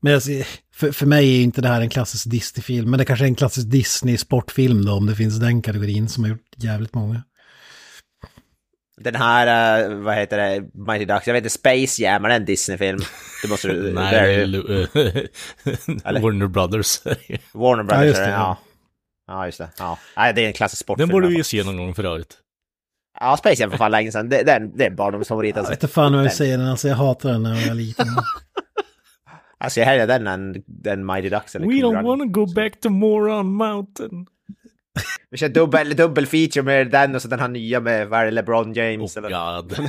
[0.00, 3.24] Men ser- för, för mig är inte det här en klassisk Disney-film, men det kanske
[3.24, 7.22] är en klassisk Disney-sportfilm då, om det finns den kategorin som har gjort jävligt många.
[9.04, 12.34] Den här, eh, vad heter det, Mighty Ducks, jag vet inte, Space Jam, är det
[12.34, 12.98] en Disney-film?
[13.42, 13.82] Det måste du...
[13.82, 15.28] det är Nej, Lu-
[16.04, 16.20] Eller?
[16.20, 17.00] Warner Brothers.
[17.54, 18.58] Warner Ja, Brothers, just är det, det, ja.
[19.26, 19.68] Ja, just det.
[19.78, 19.98] Ja.
[20.16, 21.08] Nej, det är en klassisk sportfilm.
[21.08, 22.38] Den borde vi ju se någon gång för övrigt.
[23.20, 24.28] Ja, Space Jam för fan länge sedan.
[24.28, 25.72] Det, det, är- det är en barndomsfavorit Jag alltså.
[25.72, 27.74] vet inte fan om jag vill säga den, alltså jag hatar den när jag var
[27.74, 28.06] liten.
[29.58, 32.90] Alltså jag hellre den än den Mighty Ducks eller We don't wanna go back to
[32.90, 34.26] Moron Mountain.
[35.30, 38.24] Vi kör dubbel, dubbel feature med den och så den här nya med, vad är
[38.24, 39.62] det, LeBron James Oh eller?
[39.62, 39.88] god.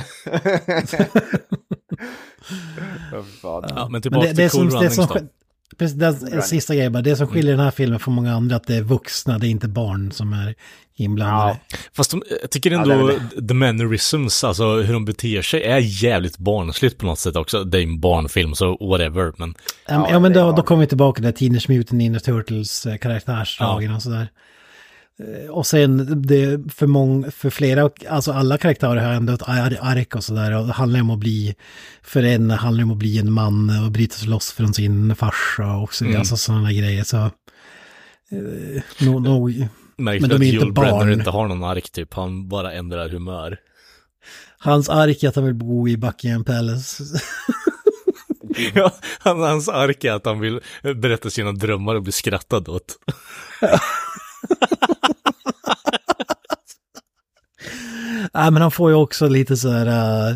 [3.42, 5.14] Ja, men Men tillbaka det, det, till som, Cool det Runnings som, då.
[5.14, 5.28] sk-
[5.78, 8.56] precis, den, en sista grej bara, det som skiljer den här filmen från många andra,
[8.56, 10.54] att det är vuxna, det är inte barn som är
[10.96, 11.58] inblandade.
[11.96, 15.62] Fast de, jag tycker Ja, ändå det är the mannerisms, alltså hur de beter sig,
[15.62, 17.64] är jävligt barnsligt på något sätt också.
[17.64, 19.54] Det är en barnfilm, så whatever, men
[19.88, 22.86] Ja, Ja, ja men det då, då kommer vi tillbaka till Teenage Mutant Ninja Turtles
[22.86, 24.28] eh, karaktärsdragen och sådär.
[25.20, 29.78] Eh, Och sen det för, mång, för flera, alltså alla karaktärer har ändå ett ar-
[29.80, 30.52] ark och sådär.
[30.58, 31.54] Och det handlar om att bli,
[32.02, 35.76] för en handlar om att bli en man och bryta sig loss från sin farsa
[35.76, 36.04] och så.
[36.04, 36.16] Mm.
[36.18, 37.04] Alltså sådana grejer.
[37.04, 39.48] Så, eh, no, no,
[39.96, 41.12] Men de att är inte Yul Brenner barn.
[41.12, 42.14] inte har någon ark typ.
[42.14, 43.58] Han bara ändrar humör.
[44.58, 47.04] hans ark är att han vill bo i Buckingham Palace.
[48.74, 52.96] Ja, han, hans ark är att han vill berätta sina drömmar och bli skrattad åt.
[58.34, 60.28] Nej, men han får ju också lite så här,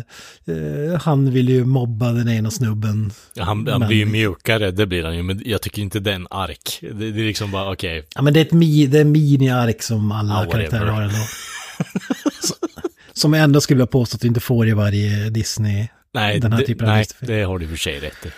[0.47, 3.11] eh, han vill ju mobba den ena snubben.
[3.33, 5.99] Ja, Han, han Men- blir ju mjukare, det blir han ju, men jag tycker inte
[5.99, 6.79] det är en ark.
[6.81, 9.11] Det, det är liksom bara, okej, Ja, men det är ett mi, det är en
[9.15, 10.51] mini-ark som alla whatever.
[10.51, 11.15] karaktärer har ändå.
[13.13, 15.87] Som jag ändå skulle vilja påstå att du inte får i varje Disney.
[16.13, 17.37] nej, Den här det, typen av nej Disney-film.
[17.39, 18.29] det har du för sig rätt i.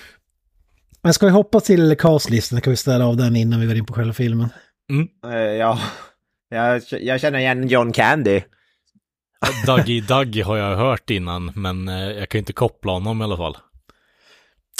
[1.03, 2.61] Men ska vi hoppa till castlistan?
[2.61, 4.49] Kan vi ställa av den innan vi går in på själva filmen?
[5.25, 5.79] Eh, Ja,
[6.49, 8.41] jag, jag känner igen John Candy.
[9.65, 13.23] Dougie Doug har jag hört innan, men eh, jag kan ju inte koppla honom i
[13.23, 13.57] alla fall.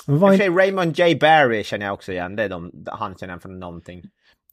[0.08, 1.16] Inte, sig Raymond J.
[1.16, 2.36] Barry känner jag också igen.
[2.36, 4.02] Det är de, han känner jag från någonting.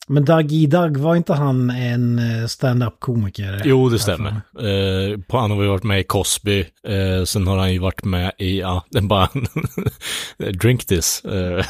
[0.08, 0.66] men Doug E.
[0.66, 3.62] Doug, var inte han en eh, stand-up komiker?
[3.64, 4.30] Jo, det stämmer.
[4.30, 8.32] Eh, han har ju varit med i Cosby, eh, sen har han ju varit med
[8.38, 9.28] i, ja, den bara,
[10.62, 11.24] Drink this.
[11.24, 11.64] Eh,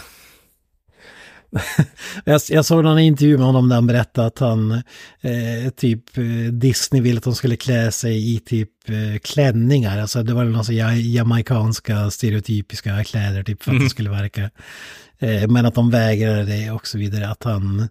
[2.24, 4.72] Jag, jag såg någon intervju med honom där han berättade att han
[5.20, 9.98] eh, typ eh, Disney ville att de skulle klä sig i typ eh, klänningar.
[9.98, 14.50] Alltså det var någon sån ja, jamaikanska stereotypiska kläder typ för att det skulle verka.
[15.18, 17.28] Eh, men att de vägrade det och så vidare.
[17.28, 17.88] Att han,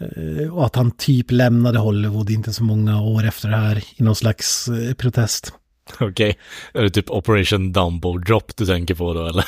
[0.00, 4.02] eh, och att han typ lämnade Hollywood inte så många år efter det här i
[4.02, 5.52] någon slags eh, protest.
[6.00, 6.38] Okej.
[6.74, 9.44] Är det typ Operation Dumbo Drop du tänker på då eller?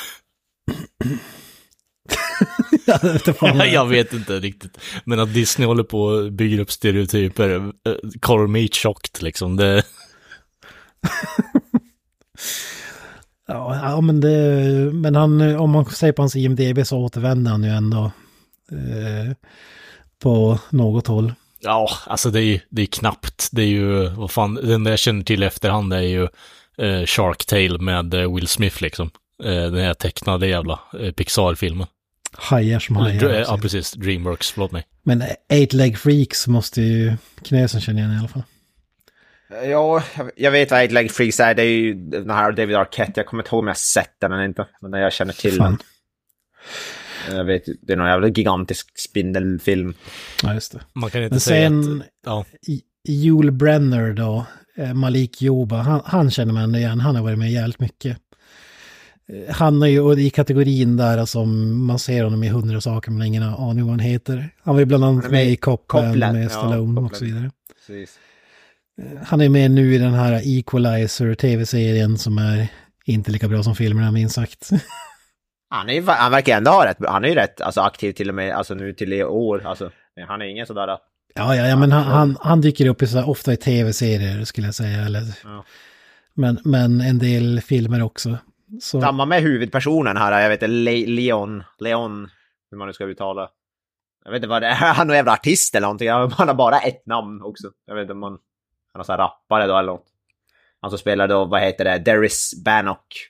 [2.85, 4.77] jag, vet inte fan vad- jag vet inte riktigt.
[5.05, 7.49] Men att Disney håller på och bygger upp stereotyper.
[7.55, 9.55] eh, Color me chocked liksom.
[9.55, 9.83] Det,
[13.47, 14.29] Ja, ja men det,
[14.93, 18.11] men han, om man säger på hans IMDB så återvänder han ju ändå
[18.71, 19.33] eh,
[20.23, 21.33] på något håll.
[21.61, 23.49] ja, alltså det är det är knappt.
[23.51, 26.23] Det är ju, vad fan, den där jag känner till i efterhand är ju
[26.77, 29.11] eh, Shark Tale med eh, Will Smith liksom.
[29.43, 31.87] Eh, den här tecknade jävla eh, Pixar-filmen.
[32.37, 33.23] Hajar som hajar.
[33.23, 33.51] eh, också.
[33.51, 33.91] Ja, precis.
[33.91, 34.83] Dreamworks, förlåt mig.
[35.03, 38.43] Men Eight Leg Freaks måste ju knäsen känna igen i alla fall.
[39.69, 40.03] Ja,
[40.35, 41.53] jag- vet vad Eight Leg Freaks är.
[41.55, 43.13] Det är ju den här David Arquette.
[43.15, 44.67] Jag kommer inte ihåg om jag sett den eller inte.
[44.81, 45.77] Men jag känner till Fan.
[47.27, 47.37] den.
[47.37, 49.93] Jag vet, det är någon jävla gigantisk spindelfilm.
[50.43, 50.79] Ja, just det.
[50.93, 52.45] Man kan inte Men säga sen att, ja,
[53.07, 54.45] Joel Brenner då,
[54.77, 56.99] eh, Malik Joba, han, han känner man igen.
[56.99, 58.17] Han har varit med jävligt mycket.
[59.29, 63.11] Eh, Han är ju och i kategorin där som man ser honom i hundra saker
[63.11, 64.49] men ingen aning vad han heter.
[64.63, 67.15] Han var ju bland annat med i Copland med ja, Stallone och Copland.
[67.15, 67.51] så vidare.
[67.87, 68.19] Precis.
[69.25, 72.67] Han är med nu i den här Equalizer tv-serien som är
[73.05, 74.69] inte lika bra som filmerna minst sagt.
[75.69, 78.35] Han, är, han verkar ändå ha rätt, han är ju rätt alltså, aktiv till och
[78.35, 79.65] med alltså, nu till i år.
[79.65, 79.91] Alltså,
[80.27, 80.87] han är ingen sådär...
[80.87, 80.97] Ja,
[81.35, 84.67] ja, ja men han, han, han dyker upp i så här, ofta i tv-serier skulle
[84.67, 85.01] jag säga.
[85.05, 85.65] Eller, Ja.
[86.33, 88.37] men, men en del filmer också.
[88.81, 92.29] Så, Samma med huvudpersonen här, jag vet inte, Le Leon, Leon,
[92.71, 93.49] hur man nu ska uttala.
[94.25, 96.53] Jag vet inte vad det är, han är någon jävla artist eller någonting, han har
[96.53, 97.67] bara ett namn också.
[97.87, 98.37] Jag vet inte om man,
[98.93, 100.05] han är sån här rappare då eller något.
[100.81, 103.29] Han som spelar då, vad heter det, Darius Bannock.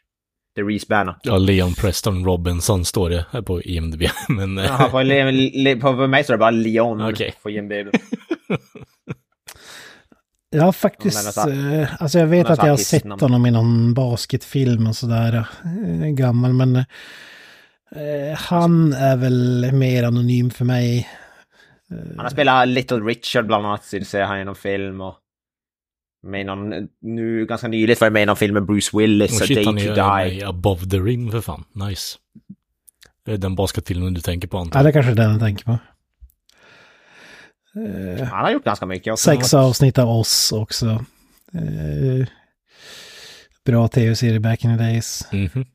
[0.56, 1.18] Darius Bannock.
[1.24, 4.02] ja, Leon Preston Robinson står det här på IMDb.
[4.30, 7.34] Men, eh, Jaha, på, Le, Le, på, på mig står det bara Leon Okej.
[7.44, 7.96] på IMDb.
[10.54, 11.26] Ja, faktiskt.
[11.38, 13.20] Alltså- eh, alltså jag vet att jag har sett artistnamn.
[13.22, 15.46] honom i någon basketfilm och sådär.
[15.66, 16.84] eh, Gammal, men eh,
[18.38, 21.10] han är väl mer anonym för mig.
[21.89, 25.16] Han har spelat Little Richard bland annat, så ser han i någon film och
[26.28, 29.32] med i någon, nu ganska nyligt var det med i någon film med Bruce Willis,
[29.32, 30.36] och A shit, Day han to är med Die.
[30.39, 31.63] i Above the Rim för fan.
[31.74, 32.18] Nice.
[33.28, 34.86] Är den basketfilmen du tänker på antar Ja, jag.
[34.86, 35.78] det är kanske är den jag tänker på.
[37.76, 39.24] Eh, Han har gjort ganska mycket också.
[39.32, 41.06] sex avsnitt av oss också.
[41.54, 42.28] Eh,
[43.66, 45.28] bra tv-serie back in the days.
[45.32, 45.66] Mhm.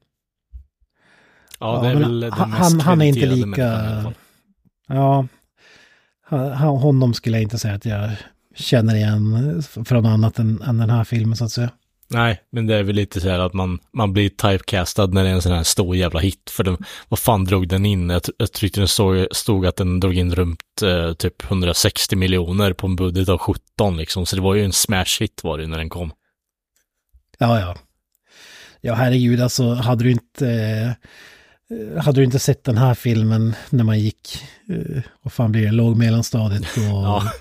[1.60, 1.88] Ja, Ja, det
[2.26, 4.12] är han- mest han- han är inte lika-.
[4.88, 5.26] Ja,
[6.24, 8.10] han- honom skulle jag inte säga att jag
[8.54, 11.70] känner igen från annat än, än den här filmen så att säga.
[12.10, 15.30] Nej, men det är väl lite så här att man, man blir typecastad när det
[15.30, 16.50] är en sån här stor jävla hit.
[16.50, 16.76] För den,
[17.08, 18.10] vad fan drog den in?
[18.10, 22.72] Jag, jag tyckte det stod, stod att den drog in runt eh, typ 160 miljoner
[22.72, 24.26] på en budget av 17 liksom.
[24.26, 26.12] Så det var ju en smash hit var det när den kom.
[27.38, 27.76] Ja, ja.
[28.80, 30.48] Ja, herregud, alltså hade du inte...
[31.70, 35.62] Eh, hade du inte sett den här filmen när man gick, eh, vad fan blir
[35.62, 37.32] det, låg mellanstadiet, då, Ja.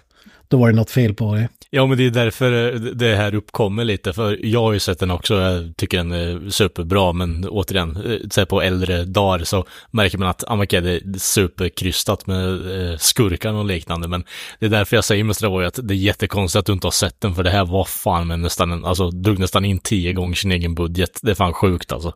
[0.47, 1.49] Då var det något fel på det.
[1.69, 4.13] Ja, men det är därför eh, det här uppkommer lite.
[4.13, 7.13] För jag har ju sett den också, jag tycker den är superbra.
[7.13, 12.91] Men återigen, eh, så på äldre dagar så märker man att det är superkrystat med
[12.91, 14.07] eh, skurkar och liknande.
[14.07, 14.23] Men
[14.59, 16.91] det är därför jag säger med Stravoy att det är jättekonstigt att du inte har
[16.91, 17.35] sett den.
[17.35, 20.51] För det här var fan med nästan, en, alltså drog nästan in tio gånger sin
[20.51, 21.19] egen budget.
[21.21, 22.13] Det är fan sjukt alltså.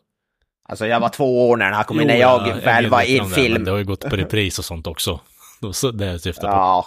[0.69, 3.01] Alltså jag var två år när den här kom in, när jag är väl var
[3.01, 3.53] i det, film.
[3.53, 5.19] Men det har ju gått på repris och sånt också.
[5.71, 6.53] Så det är jag syftar på.
[6.53, 6.85] Ja,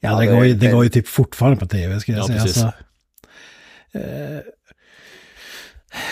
[0.00, 2.12] Ja, Ja, det, det- går ju, det det- går ju typ fortfarande på tv, ska
[2.12, 2.42] jag Ja, säga.
[2.42, 2.62] precis.
[2.62, 2.78] Alltså,
[3.94, 4.40] eh,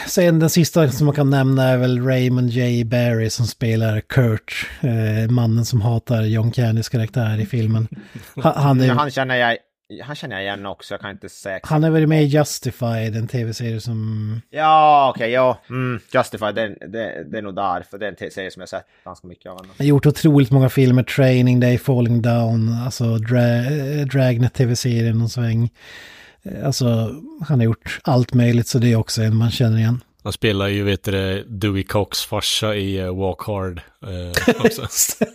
[0.07, 2.85] sen den sista som man kan nämna är väl Raymond J.
[2.85, 7.89] Barry som spelar Kurt, eh, mannen som hatar John Cannys karaktär i filmen.
[8.43, 9.57] Han, han, är, han känner jag,
[10.05, 11.71] han känner jag igen också, jag kan inte säga exakt.
[11.71, 14.41] han är väl med i Justified, en tv-serie som...
[14.51, 15.61] Ja, okej, ja.
[15.71, 18.61] Mm, Justified, det, det, det är nog där, för det är en te- serie som
[18.61, 19.59] jag sett ganska mycket av.
[19.63, 19.75] ändå.
[19.79, 25.31] har gjort otroligt många filmer, Training Day, Falling Down, alltså dra, eh, Dragnet tv-serien och
[25.31, 25.71] sväng.
[26.43, 26.85] Eh, Alltså,
[27.49, 30.01] han har gjort allt möjligt, så det är också en man känner igen.
[30.23, 34.87] Han spelar ju, vet du Dewey Cox farsa i uh, Walk Hard eh, också.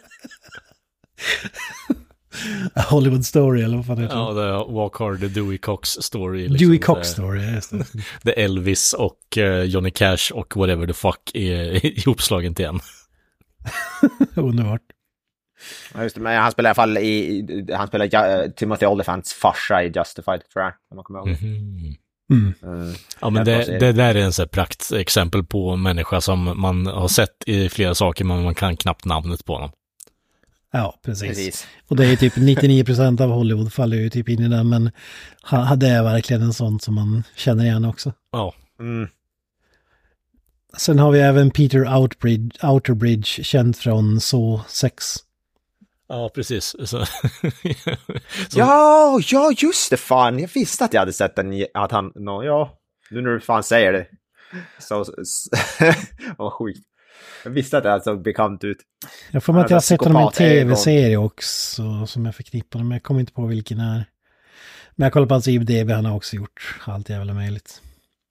[2.89, 4.41] Hollywood Story eller vad fan heter Ja, det?
[4.41, 6.39] det är Walk Hard, the Dewey Cox story.
[6.47, 6.57] liksom.
[6.57, 7.85] Dewey Det- Cox Story, just det.
[8.23, 12.79] Det Elvis och eh, Johnny Cash och whatever the fuck är ihopslagen till en.
[14.35, 14.81] Underbart.
[15.93, 19.33] Ja, just det, men han spelar i alla fall i, han spelar ja, Timothy Olyphants
[19.33, 20.73] farsa i Justified, tror jag.
[20.91, 21.27] Om man kommer ihåg.
[21.27, 21.95] Mhm.
[22.33, 22.53] Mm.
[22.63, 22.93] Mm.
[23.21, 27.07] Ja, men det, det där är en sån praktexempel på en människa som man har
[27.07, 29.69] sett i flera saker, men man kan knappt namnet på dem.
[30.77, 31.27] Ja, precis.
[31.27, 31.67] Precis.
[31.87, 34.91] Och det är typ 99% av Hollywood faller ju typ in i den, men
[35.41, 38.13] han, det är verkligen en sån som man känner igen också.
[38.31, 39.07] Ja, Mm.
[40.77, 45.05] Sen har vi även Peter Outbridge, Outerbridge, känd från Så 6.
[46.09, 46.75] ja precis.
[46.79, 47.05] Så, så,
[48.59, 50.39] Ja, ja, just det fan.
[50.39, 52.77] Jag visste att jag hade sett den, att han, no, ja.
[53.09, 54.07] Nu när du fan säger det.
[54.79, 55.49] Så, så
[56.37, 56.85] vad sjukt.
[57.43, 58.77] Jag visste att det såg bekant ut.
[59.31, 62.79] Jag får mig att jag har sett honom i en tv-serie också som jag förknippar
[62.79, 64.05] men jag kommer inte på vilken det är.
[64.95, 67.81] Men jag kollar på hans IMDB, han har också gjort allt jävla möjligt.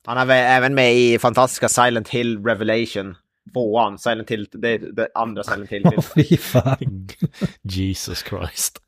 [0.07, 3.17] Han är även med i fantastiska Silent Hill Revelation.
[3.53, 5.83] Tvåan, Silent Hill, det är det andra Silent Hill.
[5.97, 7.09] Åh fy fan.
[7.63, 8.81] Jesus Christ.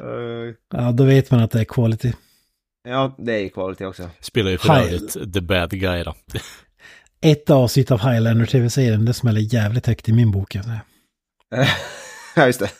[0.00, 2.12] Uh, Ja, då vet man att det är quality.
[2.88, 4.10] ja, det är quality också.
[4.20, 6.14] Spelar ju för övrigt The Bad Guy då.
[7.24, 10.56] Ett avsnitt av Highlander tv-serien, det smäller jävligt högt i min bok.
[12.36, 12.70] Ja, just det.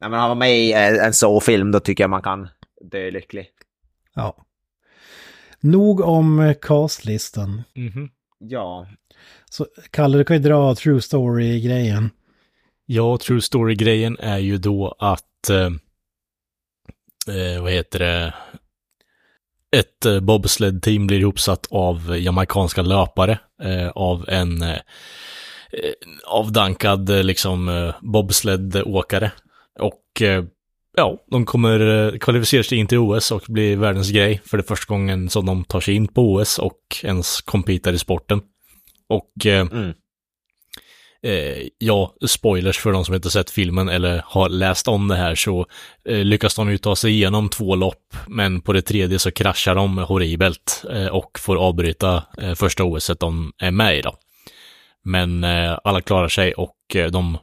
[0.00, 2.48] Nej, men han var med i eh, en så-film, då tycker jag man kan
[2.90, 3.46] dö lycklig.
[4.14, 4.36] Ja.
[5.60, 7.62] Nog om eh, castlistan.
[7.74, 8.10] Mhm.
[8.38, 8.86] Ja.
[9.50, 12.10] Så Kalle, du kan ju dra true story-grejen.
[12.86, 15.70] Ja, True Story-grejen är ju då att, eh,
[17.36, 18.34] eh, vad heter det,
[19.76, 25.92] ett eh, bobsled-team blir ihopsatt av jamaicanska löpare eh, av en eh, eh
[26.26, 29.30] avdankad eh, liksom eh, bobsled-åkare.
[29.78, 30.44] Och eh,
[30.96, 34.94] ja, de kommer kvalificera sig in till OS och bli världens grej för det första
[34.94, 38.40] gången som de tar sig in på OS och ens competar i sporten.
[39.08, 39.92] Och eh, Mm
[41.22, 45.34] eh, ja, spoilers för de som inte sett filmen eller har läst om det här
[45.34, 45.66] så
[46.08, 49.74] eh, lyckas de ju ta sig igenom två lopp, men på det tredje så kraschar
[49.74, 54.16] de horribelt eh, och får avbryta eh, första OSet de är med i då.
[55.04, 57.38] Men eh, alla klarar sig och eh, de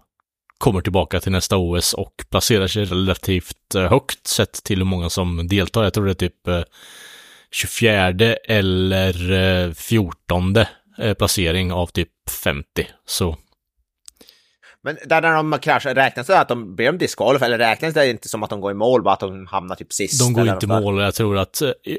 [0.58, 5.10] kommer tillbaka till nästa OS och placerar sig relativt eh, högt sett till hur många
[5.10, 5.84] som deltar.
[5.84, 6.62] Jag tror det är typ eh,
[7.52, 9.32] 24 eller
[9.68, 10.58] eh, 14
[10.98, 12.10] eh, placering av typ
[12.44, 12.88] 50.
[13.06, 13.38] Så
[14.84, 18.10] men där när de kraschar, räknas det att de blir de disqualified eller räknas det
[18.10, 20.20] inte som att de går i mål, bara att de hamnar typ sist?
[20.20, 21.98] De går inte i mål och jag tror att eh, i,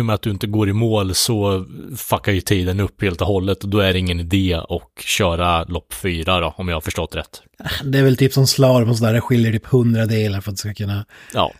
[0.00, 1.66] och- med att du inte går i mål så
[1.96, 5.64] fuckar ju tiden upp helt och hållet och då är det ingen idé att köra
[5.64, 7.42] lopp fyra då, om jag har förstått rätt.
[7.84, 10.56] Det är väl typ som slalom och sådär, det skiljer typ hundra delar för att
[10.56, 11.04] det ska kunna...
[11.34, 11.52] Ja.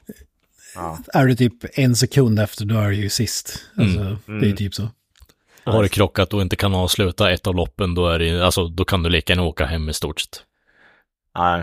[1.14, 3.58] Är du typ en sekund efter, då är du ju sist.
[3.76, 4.88] Alltså, det är ju typ så.
[5.64, 8.84] har du krockat och inte kan avsluta ett av loppen då är det, alltså då
[8.84, 10.42] kan du lika gärna åka hem i stort sett.
[11.34, 11.62] Ja.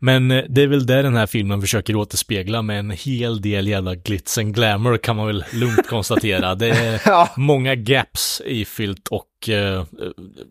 [0.00, 3.68] Men eh, det är väl det den här filmen försöker återspegla med en hel del
[3.68, 6.54] jävla glitz and glamour kan man väl lugnt konstatera.
[6.54, 7.28] Det är Ja.
[7.36, 9.84] många gaps ifyllt och eh,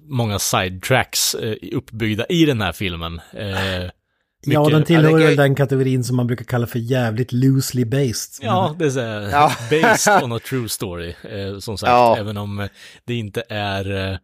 [0.09, 3.21] många sidetracks eh, uppbyggda i den här filmen.
[3.33, 6.79] Ja, mycket- den tillhör Ja, det är väl den kategorin som man brukar kalla för
[6.79, 8.39] jävligt loosely based.
[8.41, 9.51] Ja, det är så här, Ja.
[9.71, 12.17] based on a true story, eh, som sagt, Ja.
[12.19, 12.67] även om
[13.05, 14.17] det inte är eh,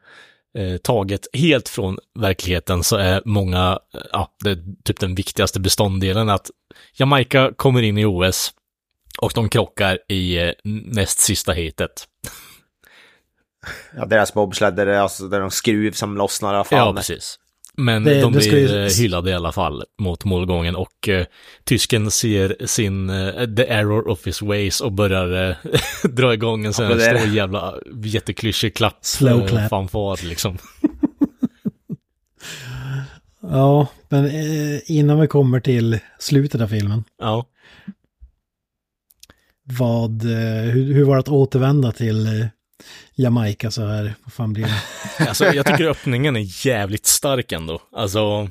[0.58, 5.60] eh, taget helt från verkligheten så är många, eh, ja, det är typ den viktigaste
[5.60, 6.50] bestånddelen att
[6.94, 8.54] Jamaica kommer in i OS
[9.18, 12.08] och de krockar i eh, näst sista heatet.
[13.96, 16.78] ja, deras bobsled, där det är alltså där de skruv som lossnar fan.
[16.78, 17.40] Ja, precis.
[17.78, 21.26] Men Det- de blir ju- eh, hyllade i alla fall mot målgången och eh,
[21.64, 25.56] tysken ser sin eh, the error of his ways och börjar eh,
[26.10, 27.20] dra igång en sån här Applådera.
[27.20, 28.98] stor jävla jätteklyschig klapp.
[29.02, 29.70] Slow eh, clap.
[29.70, 30.58] Fanfar liksom.
[33.42, 37.04] Ja, men eh, innan vi kommer till slutet av filmen.
[37.20, 37.46] Ja.
[39.64, 42.46] Vad, eh, hur, hur var det att återvända till eh,
[43.16, 44.14] Jamaica så här?
[44.24, 44.82] Vad fan blir det?
[45.28, 47.82] Alltså, jag tycker öppningen är jävligt stark ändå.
[47.96, 48.50] Alltså,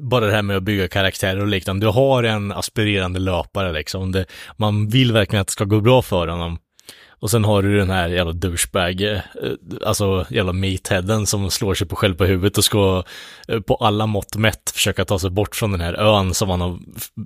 [0.00, 1.86] bara det här med att bygga karaktärer och liknande.
[1.86, 4.12] Du har en aspirerande löpare liksom.
[4.12, 4.24] Det,
[4.56, 6.58] man vill verkligen att det ska gå bra för honom.
[7.20, 9.20] Och sen har du den här jävla douchebag, eh,
[9.86, 13.02] alltså jävla meatheaden som slår sig på själv på huvudet och ska
[13.48, 16.60] eh, på alla mått mätt försöka ta sig bort från den här ön som han
[16.60, 16.78] har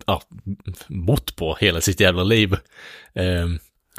[0.06, 0.22] ja,
[0.88, 2.52] bott på hela sitt jävla liv.
[3.14, 3.48] Eh,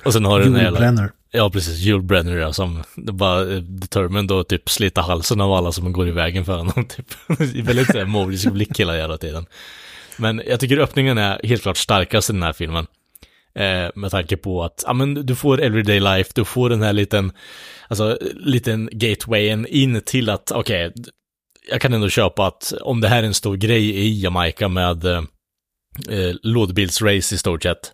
[0.04, 0.80] och sen har du den här jävla...
[0.80, 1.12] Julbränner.
[1.36, 1.79] Ja, precis.
[1.79, 6.08] Jule Brenner ja, som bara är determined att typ slita halsen av alla som går
[6.08, 6.86] i vägen för honom.
[6.96, 7.06] Typ.
[7.67, 9.46] Väldigt så mordisk blick hela jävla tiden.
[10.17, 12.88] Men jag tycker öppningen är helt klart starkast i den här filmen.
[13.56, 16.94] Eh, med tanke på att, ja men du får everyday life, du får den här
[16.94, 17.31] liten,
[17.88, 20.94] alltså liten gatewayen in till att, okej,
[21.69, 25.06] jag kan ändå köpa att om det här är en stor grej i Jamaica med
[25.06, 25.23] eh,
[26.10, 27.92] eh lådbilsrace i stort sett,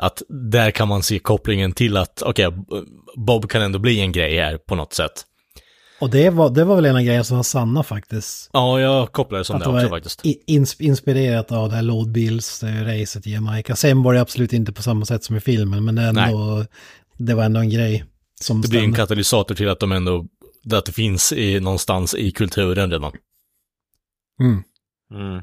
[0.00, 2.82] att där kan man se kopplingen till att, okej, okay,
[3.16, 5.26] Bob kan ändå bli en grej här på något sätt.
[6.00, 8.50] Och det var, det var väl en av grejerna som var sanna faktiskt.
[8.52, 10.24] Ja, jag kopplar det som Att det också var faktiskt.
[10.24, 13.76] ins- inspirerat av det här lådbilsracet i Jamaica.
[13.76, 16.66] Sen var det absolut inte på samma sätt som i filmen, men det, ändå,
[17.16, 18.04] det var ändå en grej.
[18.40, 20.26] Som Det blir en katalysator till att de ändå,
[20.72, 23.12] att det finns i, någonstans i kulturen redan.
[24.40, 24.62] Mm.
[25.14, 25.42] Mm.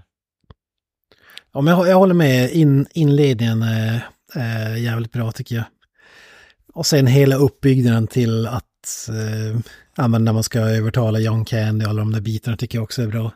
[1.53, 3.65] Ja, men jag, jag håller med, In, inledningen
[4.39, 5.65] är jävligt bra tycker jag.
[6.73, 9.59] Och sen hela uppbyggnaden till att, eh,
[9.97, 12.83] ja men när man ska övertala John Candy och alla de där bitarna tycker jag
[12.83, 13.31] också är bra.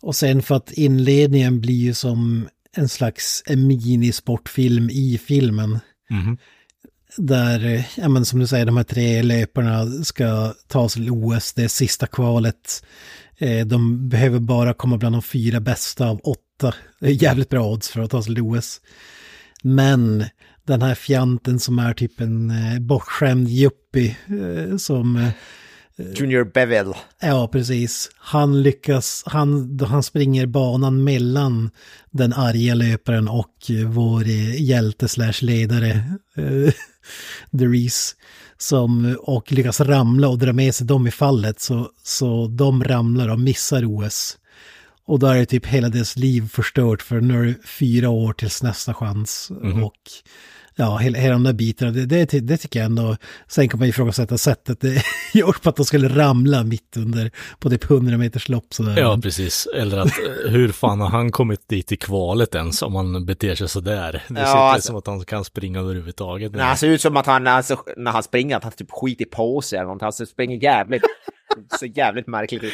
[0.00, 5.78] Och sen för att inledningen blir ju som en slags minisportfilm i filmen.
[6.10, 6.38] Mhm.
[7.16, 11.10] Där, eh, ja men som du säger, de här tre löparna ska ta sig till
[11.10, 12.84] OS, det är sista kvalet.
[13.38, 16.74] Eh, De behöver bara komma bland de fyra bästa av åtta.
[17.00, 18.80] Det är jävligt bra odds för att ta sig till OS.
[19.62, 20.24] Men
[20.66, 25.16] den här fjanten som är typ en eh, bortskämd yuppie eh, som...
[25.16, 25.28] eh,
[26.14, 26.94] Junior Bevel.
[27.20, 28.10] Ja, precis.
[28.16, 31.70] Han lyckas, han, han springer banan mellan
[32.10, 33.56] den arga löparen och
[33.86, 35.90] vår eh, hjälte slash ledare,
[36.36, 36.72] eh,
[37.58, 38.14] The Reese,
[38.58, 41.60] som, och lyckas ramla och dra med sig dem i fallet.
[41.60, 44.38] Så, så de ramlar och missar OS.
[45.06, 48.32] Och då är det typ hela deras liv förstört för nu är det fyra år
[48.32, 49.50] tills nästa chans.
[49.84, 49.94] Och
[50.76, 53.16] ja, hela, hela de där bitarna, det, det, det tycker jag ändå.
[53.48, 55.02] Sen kan man ifrågasätta sättet det
[55.34, 58.98] görs på att de skulle ramla mitt under på typ 100 meters lopp sådär.
[58.98, 59.66] Ja, precis.
[59.76, 63.54] Eller att eh, hur fan har han kommit dit i kvalet ens om han beter
[63.54, 64.12] sig sådär?
[64.12, 66.52] Det Ja, ser inte alltså- som att han kan springa överhuvudtaget.
[66.52, 69.24] Nej, han ser ut som att han, alltså, när han springer, att han typ skiter
[69.24, 70.04] på sig eller någonting.
[70.18, 71.02] Han springer jävligt,
[71.80, 72.72] så jävligt märkligt ut.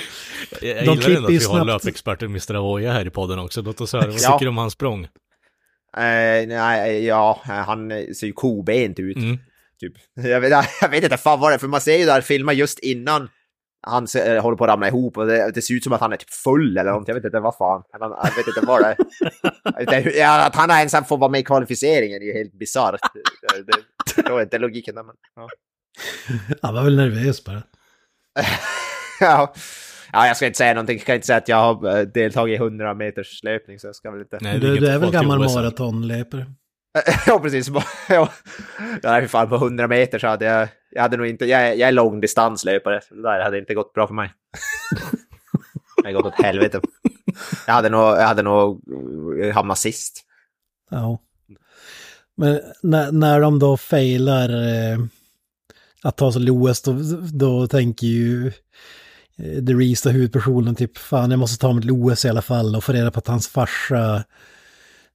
[0.62, 1.66] Jag, jag De gillar ändå att vi har snabbt.
[1.66, 2.54] löpexperten Mr.
[2.54, 3.62] Avoya här i podden också.
[3.62, 4.32] Låt oss höra, vad Ja.
[4.32, 5.04] tycker du om hans språng?
[5.96, 9.16] Eh, nej, ja, han ser ju kobent ut.
[9.16, 9.38] Mm.
[9.80, 9.92] Typ.
[10.14, 10.50] Jag, vet,
[10.80, 13.28] jag vet inte fan vad det är, för man ser ju där filmer just innan
[13.86, 16.12] han eh, håller på att ramla ihop och det, det ser ut som att han
[16.12, 17.12] är typ full eller någonting.
[17.14, 17.82] Jag vet inte vad fan.
[17.92, 20.16] Jag, jag vet inte vad det är.
[20.18, 23.00] Jag att han ensam får vara med i kvalificeringen är ju helt bisarrt.
[23.14, 23.20] Det,
[23.56, 25.14] det, det, det är inte logiken där, men...
[25.36, 25.48] Ja.
[26.62, 27.62] Han var väl nervös bara.
[29.20, 29.52] ja.
[30.12, 30.96] ja, jag ska inte säga någonting.
[30.98, 33.96] Jag kan inte säga att jag har eh, deltagit i 100 meters löpning, så jag
[33.96, 34.38] ska väl inte...
[34.40, 36.46] Nej, Du, du är väl gammal maratonlöpare?
[37.26, 37.68] ja, precis.
[38.08, 38.28] Ja,
[39.02, 40.68] för fan, på 100 meter så hade jag...
[40.90, 41.44] Jag hade nog inte...
[41.46, 44.32] Jag, är- jag är långdistanslöpare, så det där hade inte gått bra för mig.
[45.96, 46.80] Det hade gått åt helvete.
[47.66, 48.82] Jag hade nog, jag hade nog
[49.44, 50.24] eh, hamnat sist.
[50.90, 51.18] Ja.
[52.36, 54.98] Men när, när de då failar eh,
[56.02, 56.92] att ta sig till OS, då,
[57.32, 58.46] då tänker ju
[59.36, 62.76] eh, The Reese, huvudpersonen, typ fan jag måste ta mig till OS i alla fall
[62.76, 64.24] och få reda på att hans farsa,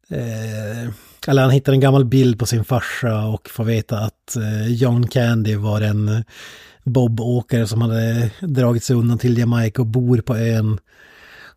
[0.09, 0.89] eh,
[1.27, 5.07] eller han hittar en gammal bild på sin farsa och får veta att eh, John
[5.07, 6.23] Candy var en
[6.83, 10.79] bobåkare som hade dragit sig undan till Jamaica och bor på ön.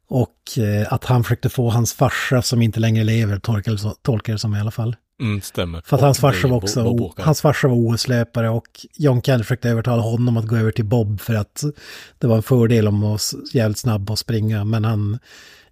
[0.09, 4.39] Och eh, att han försökte få hans farsa som inte längre lever, tolkar tolkar det
[4.39, 4.97] som i alla fall.
[5.23, 5.81] Mm, stämmer.
[5.85, 10.03] För att hans farsa var också, hans farsa var OS-löpare och John Candy försökte övertala
[10.03, 11.65] honom att gå över till Bob för att
[12.19, 14.65] det var en fördel om att vara s- jävligt snabb och springa.
[14.65, 15.19] Men han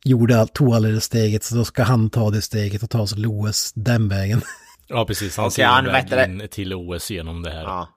[0.04, 3.16] gjorde, tog aldrig det steget så då ska han ta det steget och ta sig
[3.16, 4.40] till OS den vägen.
[4.86, 5.36] Ja, precis.
[5.36, 6.16] Han ser han en vet det.
[6.16, 7.62] väg in till OS genom det här.
[7.62, 7.88] Ja.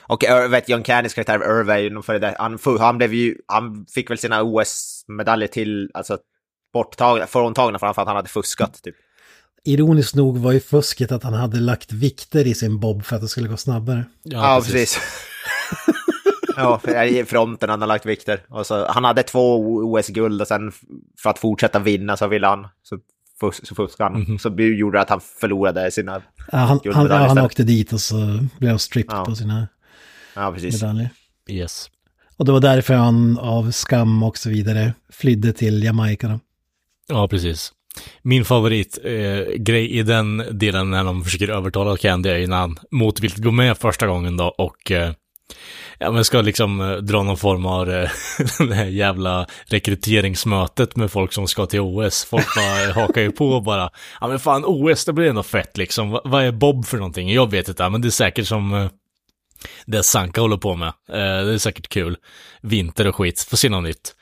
[0.00, 2.36] Och jag vet John Cannys karaktär Irva är ju före det.
[2.38, 3.36] Han, han blev ju...
[3.46, 5.90] Han fick väl sina OS-medaljer till...
[5.94, 6.18] Alltså
[6.72, 8.94] borttagna, fråntagna för att han hade fuskat typ.
[9.64, 13.22] Ironiskt nog var ju fusket att han hade lagt vikter i sin Bob för att
[13.22, 14.04] det skulle gå snabbare.
[14.22, 14.98] Ja, precis.
[16.56, 18.40] ja, för i fronten han har lagt vikter.
[18.48, 20.72] Och så, han hade två OS-guld och sen
[21.22, 22.98] för att fortsätta vinna så ville han, så,
[23.40, 24.20] fus, så fuskade han.
[24.22, 24.38] Mhm.
[24.38, 28.00] Så det gjorde att han förlorade sina, Ja, han, han, ja, han åkte dit och
[28.00, 28.16] så
[28.58, 29.24] blev han stripped Ja.
[29.24, 29.68] på sina
[30.34, 30.82] ja precis.
[30.82, 31.10] medaljer.
[31.50, 31.90] Yes.
[32.36, 36.28] Och det var därför han av skam och så vidare flydde till Jamaica.
[36.28, 36.40] Då.
[37.08, 37.72] Ja, precis.
[38.22, 42.78] Min favoritgrej eh, i den delen när de försöker övertala Candy är ju när han
[42.90, 45.12] motvilligt går med första gången då och eh,
[45.98, 48.10] ja, men ska liksom eh, dra någon form av eh,
[48.68, 52.24] det här jävla rekryteringsmötet med folk som ska till OS.
[52.24, 53.90] Folk bara eh, hakar ju på och bara,
[54.20, 56.12] ja men fan OS det blir ändå fett liksom.
[56.12, 57.32] V vad är Bob för någonting?
[57.32, 58.90] Jag vet inte, men det är säkert som eh,
[59.86, 60.88] det Sanka håller på med.
[60.88, 62.16] Eh, det är säkert kul.
[62.62, 64.14] Vinter och skit, får se något nytt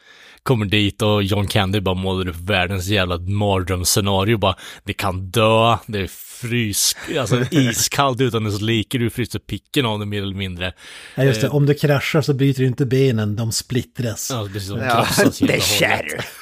[0.43, 4.39] kommer dit och John Candy bara målar upp världens jävla mardrömsscenario.
[4.39, 9.87] Bara, det kan dö, det är frys, alltså iskallt utan dess like, du fryser picken
[9.87, 10.73] av det mer eller mindre.
[11.15, 11.49] Ja, just det.
[11.49, 14.31] Om du kraschar så bryter du inte benen, de splittras.
[14.31, 15.63] Ja, precis Ja, krossas det och hållet.
[15.65, 16.25] shatter.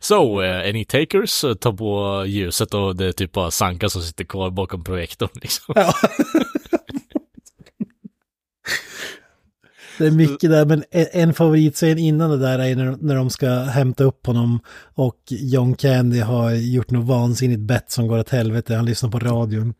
[0.00, 1.44] So, uh, any takers?
[1.44, 5.30] Uh, Ta på ljuset och det är typ bara Sanka som sitter kvar bakom projektorn
[5.34, 5.74] liksom.
[5.76, 5.94] Ja.
[9.98, 13.48] Det är mycket där, men en- favoritscen innan det där är när, när de ska
[13.50, 14.60] hämta upp honom
[14.94, 18.74] och John Candy har gjort något vansinnigt bett som går åt helvete.
[18.74, 19.74] Han lyssnar på radion.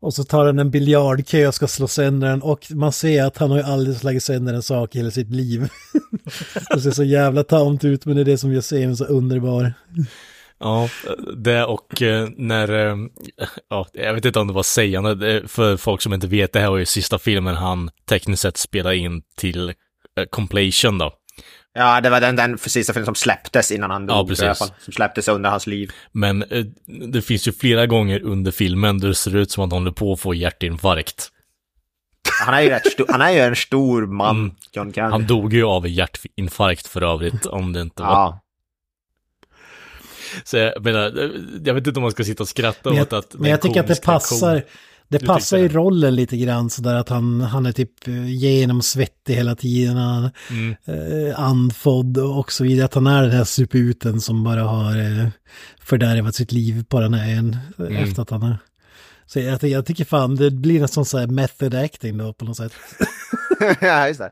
[0.00, 3.38] Och så tar han en biljardkö och ska slå sönder den och man ser att
[3.38, 5.68] han har ju aldrig slagit sönder en sak i hela sitt liv.
[6.74, 9.72] det ser så jävla tamt ut men det är det som gör scenen så underbar.
[10.60, 10.88] Ja,
[11.36, 12.96] det och eh, när, eh,
[13.70, 16.70] ja, jag vet inte om det var sägande, för folk som inte vet, det här
[16.70, 21.12] var ju sista filmen han tekniskt sett spelade in till eh, completion då.
[21.74, 24.16] Ja, det var den, den sista filmen som släpptes innan han dog.
[24.16, 24.42] Ja, precis.
[24.42, 24.70] i alla fall.
[24.78, 25.92] Som släpptes under hans liv.
[26.12, 26.44] Men
[27.12, 29.92] det finns ju flera gånger under filmen där det ser ut som att han håller
[29.92, 31.30] på att få hjärtinfarkt.
[32.44, 34.54] Han är ju, rätt stor, han är ju en stor man, Mm.
[34.72, 35.12] John Candy.
[35.12, 38.10] Han dog ju av hjärtinfarkt för övrigt, om det inte var.
[38.10, 38.40] Ja.
[40.44, 41.30] Så jag menar,
[41.64, 43.62] jag vet inte om man ska sitta och skratta Men åt jag, att men jag
[43.62, 44.60] tycker att det passar.
[44.60, 44.68] kon-
[45.08, 49.56] Det passar i rollen lite grann sådär att han, han är typ eh, genomsvettig hela
[49.56, 49.96] tiden.
[49.96, 50.74] Han, Mm.
[51.28, 52.84] eh, andfådd och så vidare.
[52.84, 55.28] Att han är den här suputen som bara har eh,
[55.80, 57.56] fördärvat sitt liv på den här ön.
[57.78, 57.96] eh, Mm.
[57.96, 58.58] Efter att han har...
[59.26, 62.44] Så jag, tycker- jag tycker fan det blir nästan så här method acting då på
[62.44, 62.72] något sätt.
[63.80, 64.30] ja, just det.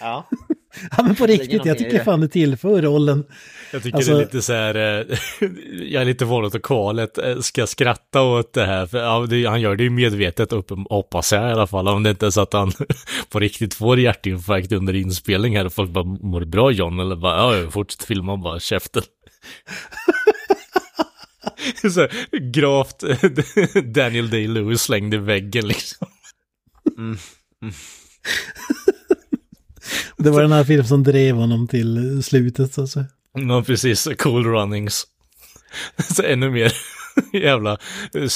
[0.00, 0.28] Ja.
[0.96, 3.24] Ja men på riktigt, jag tycker fan det tillför rollen.
[3.72, 5.18] Jag tycker Alltså- det är lite så här, eh,
[5.92, 8.86] jag är lite våld åt kvalet, Eh, ska jag skratta åt det här?
[8.86, 12.02] För ja, det, han gör det ju medvetet, upp, hoppas jag i alla fall, om
[12.02, 12.72] det inte är så att han
[13.30, 17.00] på riktigt får hjärtinfarkt under inspelning här och folk bara, mår du bra John?
[17.00, 19.02] Eller bara, ja, ja, fortsätt filma, bara käften.
[21.92, 23.00] så här, gravt
[23.94, 26.08] Daniel Day-Lewis slängd i väggen liksom.
[30.16, 33.04] Det var den här filmen som drev honom till slutet alltså.
[33.32, 35.06] Ja, precis, cool runnings.
[36.14, 36.72] Så ännu mer
[37.32, 37.72] jävla...
[38.14, 38.28] eh,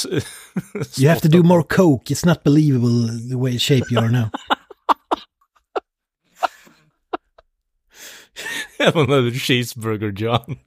[0.99, 4.29] You have to do more coke, it's not believable the way shape you are now.
[8.95, 10.59] Another cheeseburger John.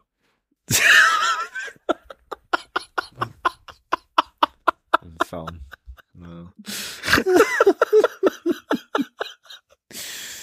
[5.29, 5.59] Fan.
[6.13, 6.51] Ja.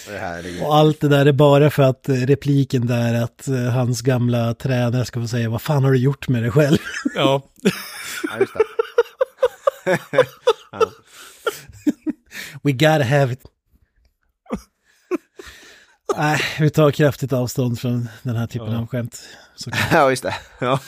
[0.63, 4.53] Och allt det där är bara för att eh, repliken där att eh, hans gamla
[4.53, 6.77] tränare ska få säga vad fan har du gjort med dig själv?
[7.15, 7.41] Ja,
[8.31, 8.63] Ja, just det.
[12.63, 13.41] We gotta have it.
[16.17, 18.79] Nej, vi tar kraftigt avstånd från den här typen Ja.
[18.79, 19.21] av skämt.
[19.55, 20.35] Så, Ja, just det.
[20.59, 20.79] Ja.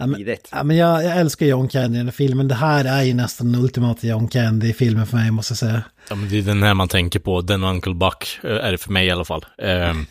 [0.00, 2.48] Ja, men, ja, men jag, jag älskar John Candy i den här filmen.
[2.48, 5.82] Det här är ju nästan den ultimata John Candy-filmen för mig, måste jag säga.
[6.08, 8.72] ja men det är den här man tänker på, den och Uncle Buck, eh, är
[8.72, 9.44] det för mig i alla fall.
[9.62, 10.06] Ehm,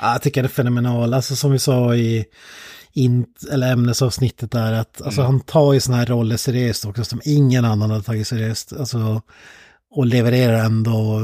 [0.00, 1.14] Ja, jag tycker det är fenomenal.
[1.14, 2.24] Alltså som vi sa i
[2.92, 7.20] int, eller ämnesavsnittet där, att alltså, han tar ju sådana här roller seriöst också, som
[7.24, 8.72] ingen annan har tagit seriöst.
[8.72, 9.22] Alltså,
[9.90, 11.20] och levererar ändå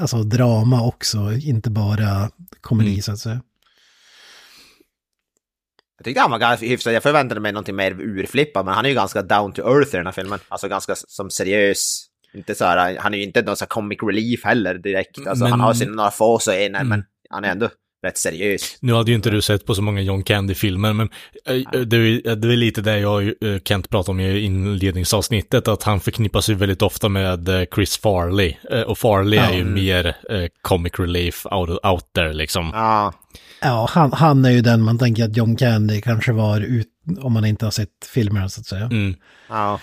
[0.00, 2.30] alltså, drama också, inte bara
[2.60, 3.02] komedi Mm.
[3.02, 3.40] så att säga.
[6.06, 6.92] Jag tyckte han var ganska hyfsad.
[6.94, 9.96] Jag förväntade mig någonting mer urflippad, men han är ju ganska down to earth i
[9.96, 10.38] den här filmen.
[10.48, 12.06] Alltså ganska som seriös.
[12.34, 15.26] Inte så här, han är ju inte någon så här comic relief heller direkt.
[15.26, 16.88] Alltså Men- han har sina några få scener, Mm.
[16.88, 17.68] men han är ändå
[18.06, 18.76] rätt seriös.
[18.80, 21.08] nu hade ju inte du sett på så många John Candy-filmer, men
[21.46, 25.68] eh, det är, det är lite det jag och eh, Kent pratade om i inledningsavsnittet,
[25.68, 28.54] att han förknippas ju väldigt ofta med eh, Chris Farley.
[28.70, 32.70] Eh, Och Farley är ju mer eh, comic relief out, out there liksom.
[32.74, 33.12] Ja,
[33.60, 36.86] Ja, han, han är ju den man tänker att John Candy kanske var ut,
[37.20, 38.84] om man inte har sett filmerna så att säga.
[38.84, 39.14] Mm.
[39.48, 39.80] ja.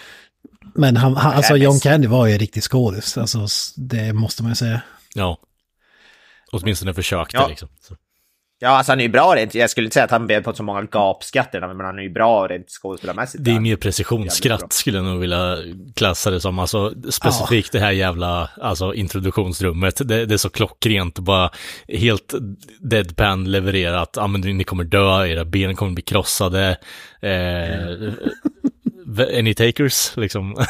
[0.76, 1.57] Men han, han, alltså.
[1.57, 4.82] John Candy var ju en riktig skådis, alltså det måste man ju säga.
[5.15, 5.38] Ja.
[6.51, 7.47] Åtminstone försökte Ja.
[7.47, 7.69] liksom.
[7.82, 7.95] Så.
[8.64, 9.55] Ja, alltså han är ju bra rent.
[9.55, 12.09] Jag skulle inte säga att han bjöd på så många gapskatter, men han är ju
[12.09, 13.43] bra rent skådespelarmässigt.
[13.43, 13.59] Det är Ja.
[13.59, 15.57] mer precisionskratt skulle jag nog vilja
[15.95, 16.59] klassa det som.
[16.59, 20.07] Alltså specifikt det här jävla alltså, introduktionsrummet.
[20.07, 21.49] Det, det är så klockrent, bara
[21.88, 22.34] helt
[22.80, 24.14] deadpan levererat.
[24.16, 26.78] Ja, men ni kommer dö, era ben kommer bli krossade.
[27.22, 28.14] Eh,
[29.39, 30.55] any takers, liksom.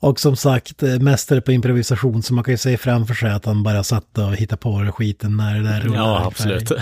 [0.00, 3.44] Och som sagt, eh, mästare på improvisation, så man kan ju se framför sig att
[3.44, 6.72] han bara satt och hittade på den skiten när det där rullade ja, absolut.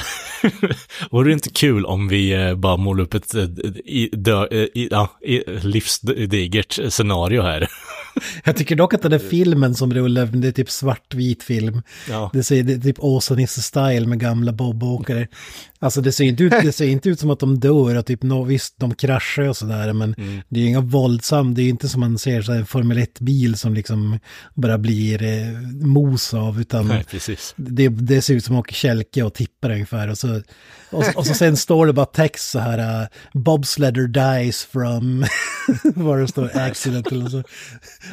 [1.10, 3.42] Vore det inte kul om vi eh, bara målar upp ett eh,
[3.84, 7.68] i, dö, i, ja, i, livsdigert scenario här?
[8.44, 11.82] Jag tycker dock att den där filmen som rullar, det är typ svartvit film.
[12.08, 12.30] Ja.
[12.32, 15.28] Det ser det är typ Åsa-Nisse style med gamla bobåkare.
[15.78, 18.22] Alltså det ser inte ut, det ser inte ut som att de dör och typ,
[18.22, 20.40] no, visst de kraschar och sådär men Mm.
[20.48, 22.98] det är ju inga våldsam, det är ju inte som man ser så en Formel
[22.98, 24.18] 1-bil som liksom
[24.54, 27.04] bara blir eh, mos av utan Nej,
[27.56, 30.08] det, det ser ut som att åker kälke och tippar ungefär.
[30.08, 30.42] Och så,
[30.90, 35.24] och, och så sen står det bara text så här, uh, Bobsledder dies from,
[35.94, 37.42] vad det står, accident eller så.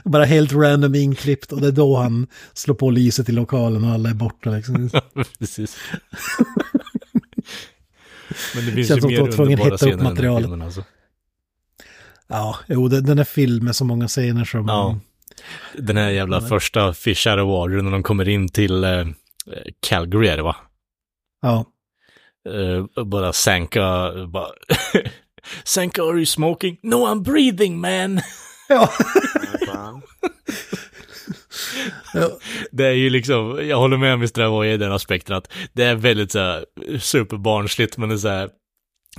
[0.04, 3.89] Bara helt random inklippt och det är då han slår på lyset i lokalen och
[3.89, 4.89] alla är borta liksom.
[5.39, 5.78] precis.
[8.56, 10.44] Men det finns Känns ju mer underbara upp scener här materialet.
[10.44, 10.84] filmen alltså.
[12.28, 14.68] Ja, jo, den är film med så många scener som...
[14.68, 15.00] Ja.
[15.78, 19.06] Den här jävla första Fish Out of Water när de kommer in till eh,
[19.80, 20.56] Calgary är det va?
[21.42, 21.66] ja.
[22.50, 24.48] Eh, bara Sanka, bara...
[25.64, 26.78] Sanka, are you smoking?
[26.84, 28.22] No, I'm breathing man!
[28.72, 28.90] Ja.
[32.72, 34.42] Det är ju liksom, jag håller med Mr.
[34.42, 36.66] Avoy i den aspekten att det är väldigt så här
[37.00, 38.50] superbarnsligt men det är så här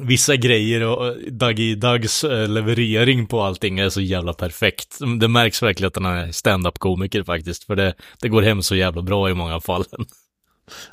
[0.01, 4.99] Vissa grejer och Dougie Dougs eh, leverering på allting är så jävla perfekt.
[5.21, 9.03] Det märks verkligen att han är stand-up-komiker faktiskt, för det, det går hem så jävla
[9.03, 9.85] bra i många fall.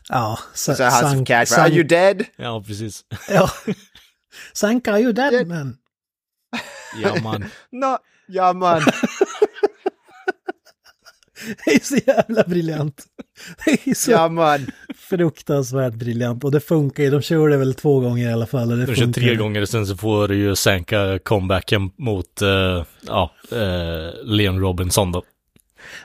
[0.10, 2.26] Ja, sa- Så hans sank- catch, sank- are you dead?
[2.36, 3.02] Ja, precis.
[3.30, 3.50] Ja.
[4.54, 5.78] Sanka, are you dead man?
[7.04, 7.46] Ja, man.
[7.72, 7.98] No,
[8.30, 8.82] ja man.
[11.66, 13.04] Det är så jävla briljant.
[13.66, 14.68] Det är så Ja man.
[14.96, 16.44] fruktansvärt briljant.
[16.44, 18.72] Och det funkar ju, de kör det väl två gånger i alla fall.
[18.72, 22.42] Och det De kör tre gånger, sen så får ju Sanka comebacken mot,
[23.08, 25.24] ja, eh, Leon Robinson då.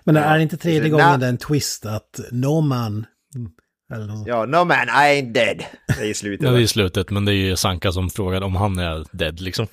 [0.05, 3.07] Men är det inte tredje gången Na- det är en twist att no man...
[3.35, 3.51] Mm,
[3.95, 4.27] Eller något.
[4.27, 5.65] Ja, no man, I ain't dead.
[5.99, 6.47] Det är i slutet.
[6.47, 9.41] Det är i slutet, men det är ju Sanka som frågar om han är dead
[9.41, 9.67] liksom.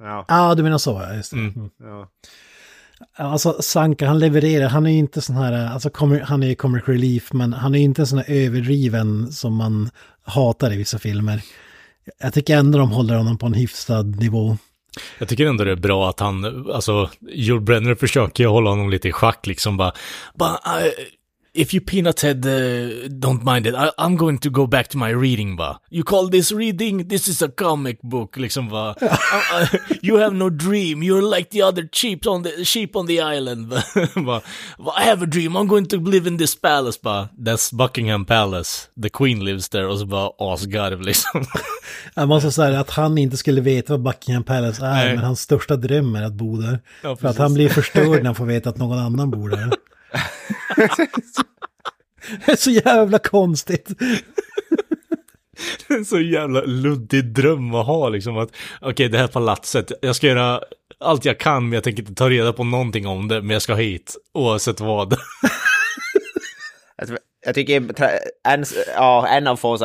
[0.00, 1.36] Ja, ah, du menar så, ja, just det.
[1.36, 1.52] Mm.
[1.56, 1.70] Mm.
[1.78, 2.08] ja.
[3.16, 5.90] Alltså Sanka, han levererar, han är ju inte sån här, alltså
[6.22, 9.90] han är ju comic relief, men han är ju inte sån här överdriven som man
[10.22, 11.42] hatar i vissa filmer.
[12.20, 14.56] Jag tycker ändå de håller honom på en hyfsad nivå.
[15.18, 18.90] Jag tycker ändå det är bra att han, alltså, Joel Brenner försöker ju hålla honom
[18.90, 19.92] lite i schack liksom bara,
[20.34, 20.92] bara I,
[21.54, 24.98] if you peanut head uh, don't mind it, I, I'm going to go back to
[24.98, 25.80] my reading va.
[25.90, 27.08] You call this reading?
[27.08, 28.94] This is a comic book, liksom va.
[29.00, 29.08] I,
[29.72, 33.20] I, you have no dream, you're like the other sheep on the, sheep on the
[33.20, 33.66] island.
[34.16, 34.42] va.
[34.96, 37.30] I have a dream, I'm going to live in this palace va.
[37.36, 41.44] That's Buckingham Palace, the queen lives there, och så bara asgarv liksom.
[42.14, 45.14] Jag måste säga att han inte skulle veta vad Buckingham Palace är, Nej.
[45.14, 46.80] men hans största dröm är att bo där.
[47.02, 49.70] Ja, För att han blir förstörd när han får veta att någon annan bor där.
[52.46, 53.88] Det är så jävla konstigt.
[55.88, 60.26] en så jävla luddig dröm att ha liksom att okej det här palatset, jag ska
[60.26, 60.60] göra
[61.00, 63.62] allt jag kan men jag tänker inte ta reda på någonting om det men jag
[63.62, 65.16] ska hit oavsett vad.
[67.46, 67.76] Jag, tycker
[68.48, 69.78] en, ja, en av få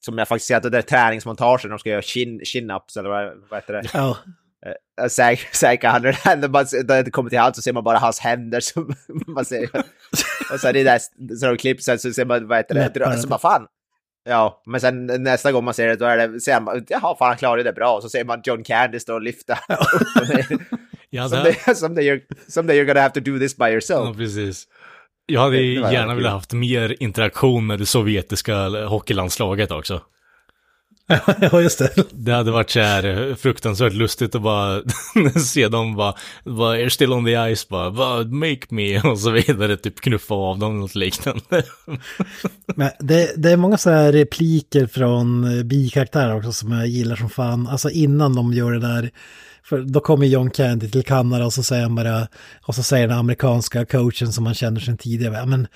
[0.00, 3.32] som jag faktiskt ser att det där träningsmontagen, de ska göra chin, chin-ups eller vad,
[3.50, 3.82] vad heter det?
[3.92, 4.16] Ja,
[5.10, 8.18] Säkert, säkert han när man när det kommer till allt så ser man bara hans
[8.20, 8.94] händer som
[9.26, 9.68] man ser.
[10.52, 10.98] Och sen i det där
[11.36, 13.16] så de klippsen så ser man, vad heter det, Läpparna.
[13.16, 13.66] så bara fan.
[14.28, 17.28] Ja, men sen nästa gång man ser det då är det, ser man, jaha fan
[17.28, 17.96] han klarade det bra.
[17.96, 19.58] Och så ser man John Candy stå och lyfta.
[20.20, 20.46] och ner.
[21.10, 24.06] Jag Som det- you're, someday you're gonna have to do this by yourself.
[24.06, 24.64] ja, precis.
[25.26, 30.00] Jag hade Det gärna velat haft mer interaktion med det sovjetiska hockeylandslaget också.
[31.40, 31.90] ja just det.
[32.12, 34.82] Det hade varit så här eh, fruktansvärt lustigt att bara
[35.40, 39.30] se dem bara, bara är still on the ice bara, bara make me och så
[39.30, 41.62] vidare, typ knuffa av dem något liknande.
[42.76, 47.16] Men det, det är många så här repliker från eh, bikaraktärer också som jag gillar
[47.16, 47.68] som fan.
[47.68, 49.10] Alltså innan de gör det där.
[49.64, 52.28] För då kommer John Candy till Kanada och så säger han bara,
[52.62, 55.66] och så säger den amerikanska coachen som man känner sedan tidigare, men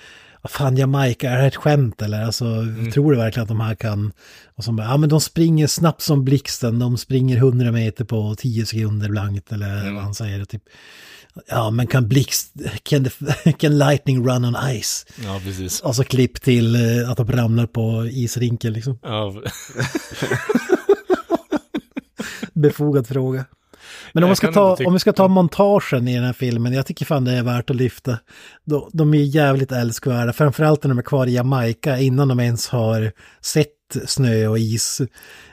[0.41, 2.23] vad fan Jamaica, är det här ett skämt eller?
[2.23, 2.45] Alltså,
[2.93, 4.11] tror du verkligen att de här kan?
[4.55, 8.35] Och så bara, ja men de springer snabbt som blixten, de springer 100 meter på
[8.37, 10.45] 10 sekunder blankt eller vad han säger.
[10.45, 10.63] Typ.
[11.47, 15.05] Ja men kan blixt, can, the, can lightning run on ice?
[15.23, 15.79] Ja, precis.
[15.79, 18.99] Och så klipp till eh, att de ramlar på isrinken liksom.
[19.03, 19.33] Ja,
[22.53, 23.45] Befogad fråga.
[24.13, 26.85] Men om, man ska ta, om vi ska ta montagen i den här filmen, jag
[26.85, 28.17] tycker fan det är värt att lyfta.
[28.65, 32.67] De, de är jävligt älskvärda, framförallt när de är kvar i Jamaica innan de ens
[32.69, 33.67] har sett
[34.05, 35.01] snö och is.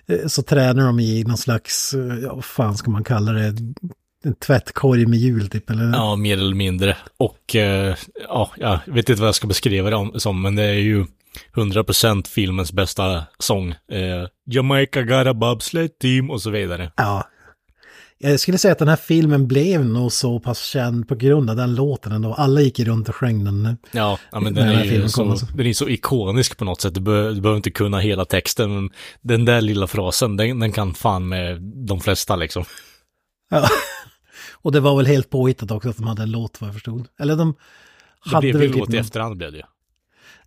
[0.08, 3.54] Eh, Så tränar de i någon slags, eh, ja vad fan ska man kalla det,
[4.24, 5.84] en tvättkorg med hjul typ eller?
[5.92, 6.96] Ja, mer eller mindre.
[7.16, 7.94] Och eh,
[8.28, 11.06] ja, jag vet inte vad jag ska beskriva det om, som, men det är ju
[11.54, 13.70] 100% filmens bästa sång.
[13.70, 16.92] Eh, Jamaica got a bobsled team och så vidare.
[16.96, 17.28] Ja.
[18.18, 21.56] Jag skulle säga att den här filmen blev nog så pass känd på grund av
[21.56, 22.34] den låten ändå.
[22.34, 23.76] Alla gick runt och sjöng den.
[23.92, 25.46] Ja, ja men den den är, ju så, alltså.
[25.54, 26.94] den är så ikonisk på något sätt.
[26.94, 28.90] Du, be, du behöver inte kunna hela texten, men
[29.22, 32.64] den där lilla frasen, den, den kan fan med de flesta liksom.
[33.50, 33.68] Ja.
[34.52, 37.06] Och det var väl helt påhittat också att de hade en låt vad jag förstod.
[37.20, 37.54] Eller de
[38.24, 39.64] Det hade blev väl typ låt i någon- efterhand blev det ju.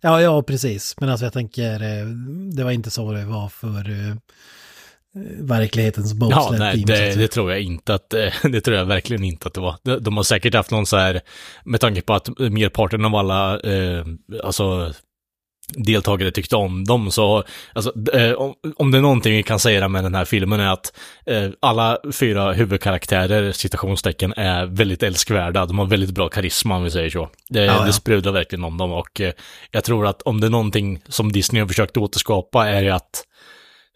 [0.00, 0.94] Ja, ja, precis.
[1.00, 2.06] Men alltså jag tänker, eh,
[2.56, 3.84] det var inte så det var för
[5.16, 8.60] eh, verklighetens Ja, bobsled nej, så att det, det tror jag inte att, eh, det
[8.60, 9.76] tror jag verkligen inte att det var.
[9.82, 11.20] De, de har säkert haft någon så här,
[11.64, 14.04] med tanke på att merparten av alla, eh,
[14.44, 14.92] alltså
[15.74, 19.88] deltagare tyckte om dem, så alltså, eh, om, om det är någonting vi kan säga
[19.88, 20.92] med den här filmen är att
[21.26, 25.66] eh, alla fyra huvudkaraktärer, citationstecken, är väldigt älskvärda.
[25.66, 27.28] De har väldigt bra karisma om vi säger så.
[27.48, 27.84] Det, Ja, ja.
[27.84, 29.32] det sprudlar verkligen om dem och eh,
[29.70, 33.24] jag tror att om det är någonting som Disney har försökt återskapa är att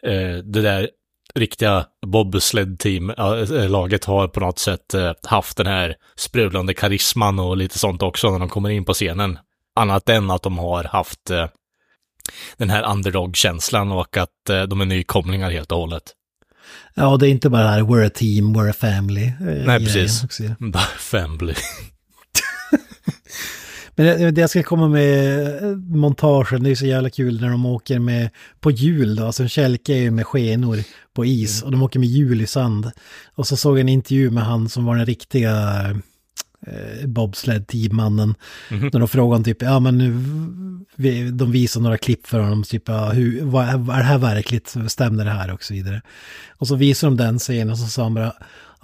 [0.07, 0.91] eh, det där
[1.39, 8.03] riktiga bobsled-team-laget har på något sätt eh, haft den här sprudlande karisman och lite sånt
[8.03, 9.39] också när de kommer in på scenen.
[9.77, 11.47] Annat än att de har haft eh,
[12.57, 16.03] den här underdog-känslan och att eh, de är nykomlingar helt och hållet.
[16.95, 19.25] Ja, det är inte bara det här we're a team, we're a family.
[19.25, 20.25] eh, Nej, precis.
[20.25, 20.55] också, ja.
[20.99, 21.55] Family.
[23.97, 27.67] Men det, jag ska komma med eh, montagen, det är så jävla kul när de
[27.67, 28.31] åker med
[28.61, 30.79] på hjul då, alltså kälke är ju med skenor
[31.15, 32.91] på is och de åker med hjul i sand.
[33.35, 35.85] Och så såg jag en intervju med han som var den riktiga
[36.67, 38.35] eh, bobsled teammannen.
[38.71, 40.15] När de frågade honom typ, ja men nu,
[40.97, 44.19] vi, de visar några klipp för honom, typ, ja, hur, vad, är, är det här
[44.19, 46.03] verkligt, stämmer det här och så vidare.
[46.51, 48.33] Och så visar de den scenen och så sa han bara,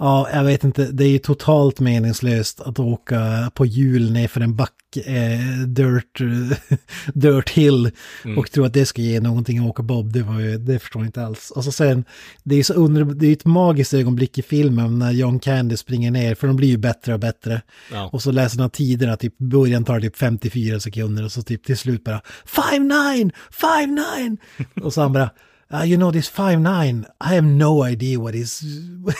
[0.01, 4.41] ja jag vet inte, det är ju totalt meningslöst att åka på hjul ner för
[4.41, 6.21] en back, eh, dirt,
[7.13, 7.91] dirt hill
[8.37, 11.01] och tro att det ska ge någonting att åka bob, det, var ju, det förstår
[11.01, 11.51] jag inte alls.
[11.51, 12.05] Och så sen,
[12.43, 16.11] det är så under, det är ett magiskt ögonblick i filmen när John Candy springer
[16.11, 17.61] ner, för de blir ju bättre och bättre.
[17.91, 18.09] Ja.
[18.13, 21.77] Och så läser han tiderna, typ början tar typ 54 sekunder och så typ till
[21.77, 23.31] slut bara 5-9,
[23.61, 24.37] 5-9!
[24.83, 25.29] och så han bara,
[25.71, 28.61] "Ah, you know this 5-9, I have no idea what is...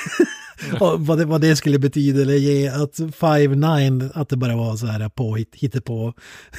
[0.80, 4.76] och vad, det, vad det skulle betyda eller ge att 5-9, att det bara var
[4.76, 6.14] så här på hit, på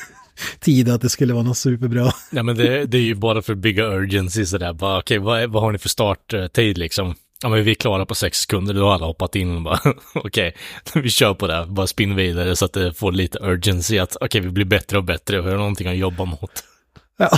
[0.61, 2.12] tid att det skulle vara något superbra.
[2.32, 5.40] Ja men det, det är ju bara för att bygga urgency sådär, bara okej vad,
[5.43, 7.14] är- vad har ni för starttid liksom?
[7.43, 9.80] Ja men vi är klara på sex sekunder, då har alla hoppat in och bara
[10.14, 10.57] okej,
[10.95, 14.40] vi kör på det, bara spinn vidare så att det får lite urgency att okej
[14.40, 16.51] vi blir bättre och bättre och vi har någonting att jobba mot.
[17.18, 17.28] Ja.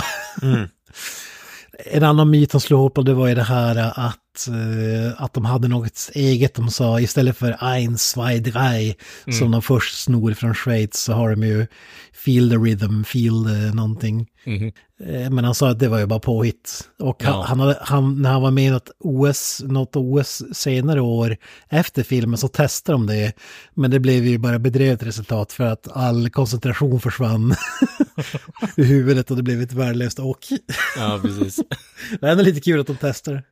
[1.79, 5.21] En annan myt som slog ihop och det var ju det här äh, att, eh,
[5.23, 8.95] att de hade något eget de sa istället för ein, zwei, drei
[9.39, 11.67] som de först snor från Schweiz så har de ju
[12.13, 14.27] feel the rhythm, feel the någonting.
[14.45, 14.71] Mhm.
[15.05, 16.89] Eh, Men han sa att det var ju bara påhitt.
[16.99, 17.45] Och han, Ja.
[17.47, 21.37] han, hade, han, när han var med i något OS, något OS senare år
[21.69, 23.33] efter filmen så testade de det.
[23.73, 27.55] Men det blev ju bara bedrövligt resultat för att all koncentration försvann
[28.75, 30.39] ur huvudet och det blev ett värdelöst och.
[30.97, 31.55] Ja precis.
[32.21, 33.43] Det är ändå lite kul att de testar.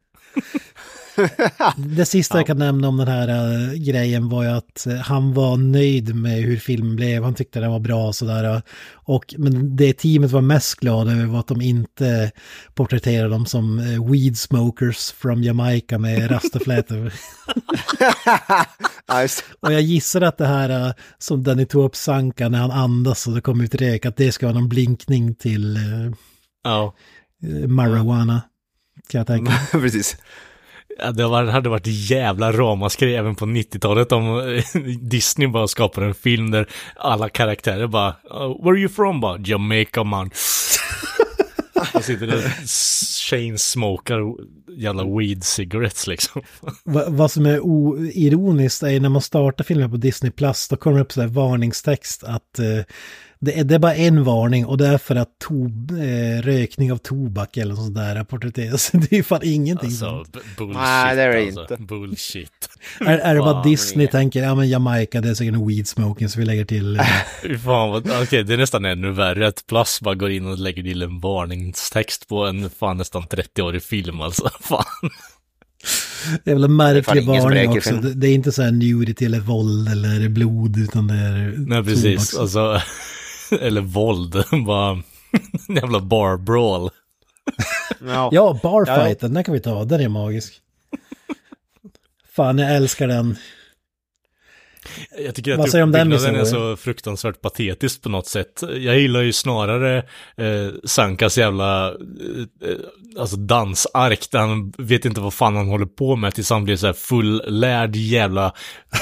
[1.78, 5.34] Det sista jag kan nämna om den här äh, grejen var ju att äh, han
[5.34, 7.24] var nöjd med hur filmen blev.
[7.24, 8.62] Han tyckte den var bra och sådär.
[8.94, 12.32] Och, men det teamet var mest glada över var att de inte
[12.74, 17.14] porträtterade dem som äh, weed smokers from Jamaica med rastaflätor.
[19.60, 23.34] och jag gissar att det här som Danny tog upp Sanka när han andas och
[23.34, 25.78] det kom ut rök, att det ska vara någon blinkning till
[26.66, 26.92] äh,
[27.68, 28.42] marijuana.
[29.10, 29.52] Kan jag tänka.
[29.72, 30.18] Precis.
[31.00, 36.14] Ja, det hade varit jävla ramaskri även på 90-talet om eh, Disney bara skapar en
[36.14, 39.22] film där alla karaktärer bara "Oh, Where are you from?
[39.22, 40.32] Bara, Jamaica man.
[41.94, 42.68] Och sitter där och
[43.30, 44.20] chainsmokar
[44.78, 46.42] jävla weed cigarettes liksom.
[46.84, 47.60] Va, vad som är
[48.18, 51.28] ironiskt är när man startar filmer på Disney Plus då kommer det upp så här
[51.28, 52.66] varningstext att eh,
[53.46, 55.54] det, är, det är bara en varning och det är för att to,
[56.02, 58.92] eh, rökning av tobak eller sånt där porträtteras.
[58.94, 60.38] Det är ju fan ingenting Alltså, sånt.
[60.58, 60.76] bullshit.
[60.78, 61.62] Nej, det är det alltså.
[61.62, 61.78] inte.
[61.84, 62.70] Bullshit.
[63.00, 66.30] Är, är det bara Disney tänker, ja men Jamaica det är säkert en weed smoking
[66.30, 66.96] så vi lägger till.
[67.00, 67.06] eh,
[67.66, 70.84] Fan vad, okej det är nästan ännu värre att Plus bara går in och lägger
[70.84, 74.50] till en varningstext på en fan nästan 30-årig film alltså.
[74.62, 74.86] Fan.
[76.44, 77.96] Det är väl en märklig varning också.
[77.96, 81.84] Det, det är inte så här nudity eller våld eller blod utan det är Nej
[81.84, 82.82] precis, alltså.
[83.62, 85.02] Eller våld, bara
[85.70, 86.90] jävla bar brawl.
[88.06, 88.30] Ja.
[88.32, 89.86] Ja, barfighten, den kan vi ta.
[89.86, 90.54] Den är magisk.
[92.36, 93.36] Fan, jag älskar den.
[95.26, 98.28] Jag tycker Vad att säger du om den uppbyggnaden är så fruktansvärt patetisk på något
[98.28, 98.62] sätt.
[98.62, 99.98] Jag gillar ju snarare
[100.38, 102.78] eh, Sankas jävla eh, eh,
[103.20, 106.76] alltså dansark där han vet inte vad fan han håller på med tills han blir
[106.76, 108.54] så här fullärd jävla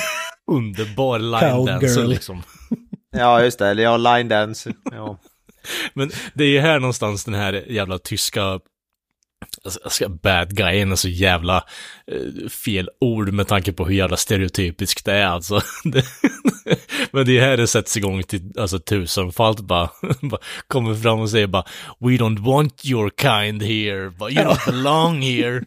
[0.51, 2.43] underbar line dancer liksom.
[3.11, 3.67] Ja, just det.
[3.67, 4.73] Eller ja, line dance.
[4.91, 5.17] Ja.
[5.93, 8.59] Men det är ju här någonstans den här jävla tyska
[9.63, 11.63] alltså, ska- bad guyen är så jävla
[12.07, 15.61] eh, fel ord med tanke på hur jävla stereotypiskt det är alltså.
[15.83, 16.05] Det,
[17.11, 19.89] men det är här det sätts igång till alltså tusenfalt bara,
[20.21, 21.65] bara kommer fram och säger bara
[21.99, 25.63] We don't want your kind here, but you don't belong here.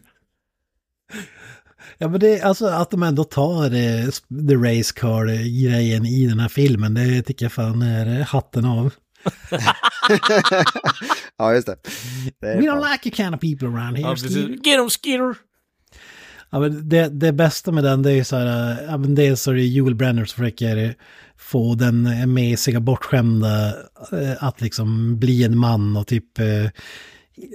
[1.97, 4.05] Ja men det är alltså att de ändå tar eh,
[4.47, 8.93] the race car-grejen i den här filmen, det tycker jag fan är eh, hatten av.
[11.37, 11.75] ja, just det.
[12.41, 14.07] det We fan- don't like your kind of people around here.
[14.07, 14.15] Ja.
[14.63, 15.35] Get 'em Skeeter!
[16.49, 19.15] Ja, men det, det bästa med den det är ju så här, äh, ja, men
[19.15, 20.95] dels så är det Joel Brenner som försöker
[21.37, 23.73] få den mesiga bortskämda
[24.39, 26.39] att liksom bli en man och typ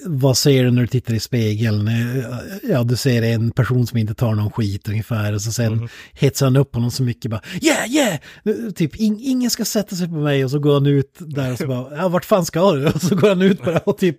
[0.06, 1.88] vad ser du när du tittar i spegeln?
[1.88, 2.24] Eh,
[2.70, 5.32] Ja, du ser en person som inte tar någon skit ungefär.
[5.32, 8.14] Och så sen hetsar han upp honom så mycket bara yeah, yeah!
[8.44, 11.52] Eh, Typ in, ingen ska sätta sig på mig och så går han ut där
[11.52, 12.86] och så bara ja, vart fan ska du?
[12.86, 14.18] Och så går han ut bara och typ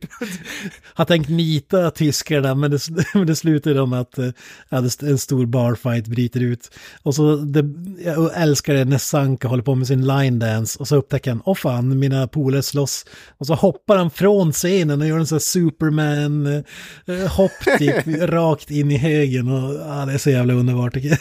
[0.93, 2.79] har tänkt nita tyskarna men det,
[3.13, 4.29] men det slutar med att eh,
[4.69, 6.71] ja, det- en stor barfight bryter ut.
[7.03, 7.63] Och så det,
[8.05, 11.41] jag älskar det när Sanka håller på med sin line dance och så upptäcker han,
[11.45, 13.05] åh fan, mina polare slåss.
[13.37, 17.95] Och så hoppar han från scenen och gör en sån här Superman-hopp typ,
[18.29, 19.47] rakt in i högen.
[19.51, 21.19] Och ja, det är så jävla underbart tycker jag.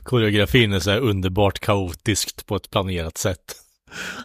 [0.04, 3.54] Koreografin är så här underbart kaotiskt på ett planerat sätt.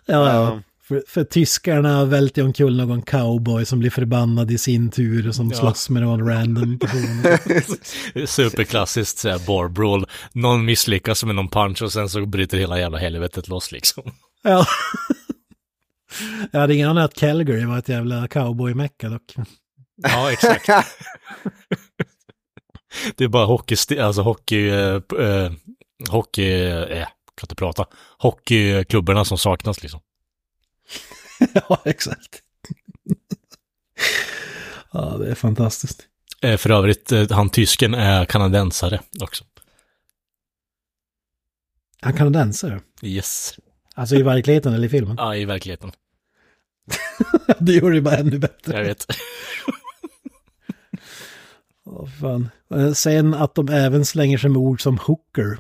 [0.06, 0.62] Ja, ja.
[0.88, 5.50] För, för tyskarna välter omkull någon cowboy som blir förbannad i sin tur och som
[5.52, 5.58] Ja.
[5.58, 7.24] slåss med någon random person.
[8.28, 10.06] Superklassiskt såhär bar brawl.
[10.34, 14.04] Någon misslyckas med någon punch och sen så bryter hela jävla helvetet loss liksom.
[14.44, 14.66] Ja.
[16.52, 19.36] Jag hade ingen aning att Calgary var ett jävla cowboy-mecka dock.
[19.96, 20.68] Ja, exakt.
[23.16, 25.52] det är bara hockey, alltså hockey, eh, eh,
[26.10, 27.86] hockey, eh, kan inte prata,
[28.18, 30.02] hockeyklubborna som saknas liksom.
[31.54, 32.42] ja, exakt.
[34.92, 36.08] ja, det är fantastiskt.
[36.42, 39.44] Eh, för övrigt, eh, han tysken är kanadensare också.
[42.02, 42.82] Han kanadensare.
[43.02, 43.60] Yes.
[44.00, 45.16] Alltså i verkligheten eller i filmen.
[45.20, 45.92] Ja, i verkligheten.
[47.60, 48.78] det gjorde det bara ännu bättre.
[48.78, 49.06] Jag vet.
[51.86, 52.50] Åh, fan.
[52.74, 55.58] Eh, Sen att de även slänger sig med ord som hooker.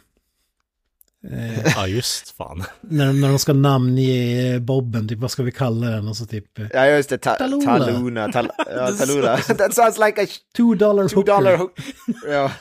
[1.31, 2.63] Eh, Ja, just fan.
[2.81, 6.07] när, när de ska namnge Bobben, typ vad ska vi kalla den?
[6.07, 6.59] Och så typ...
[6.59, 7.17] eh, Ja, just det.
[7.17, 7.65] Ta Talula.
[7.85, 8.31] Taluna.
[8.31, 9.37] Tal ja, Talula.
[9.37, 10.27] That sounds like a
[10.57, 11.31] Two dollar two hooker.
[11.33, 11.79] dollar hook.
[12.27, 12.51] Ja.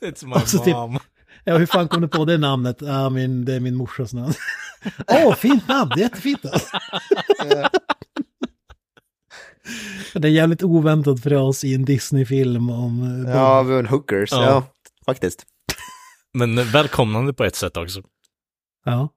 [0.00, 0.98] It's my Alltså, typ- mom.
[1.44, 2.76] Ja, hur fan kom du på det namnet?
[2.80, 4.32] Ja, min, det är min morsas namn.
[5.08, 6.44] Åh, fint namn, det är jättefint.
[6.44, 6.78] Alltså.
[10.18, 13.24] det är jävligt oväntat för oss i en Disney-film om...
[13.26, 14.32] eh, Ja, vi en hookers.
[14.32, 14.44] Ja.
[14.44, 14.64] Ja.
[15.06, 15.46] faktiskt.
[16.34, 18.02] Men välkomnande på ett sätt också.
[18.84, 19.08] Ja.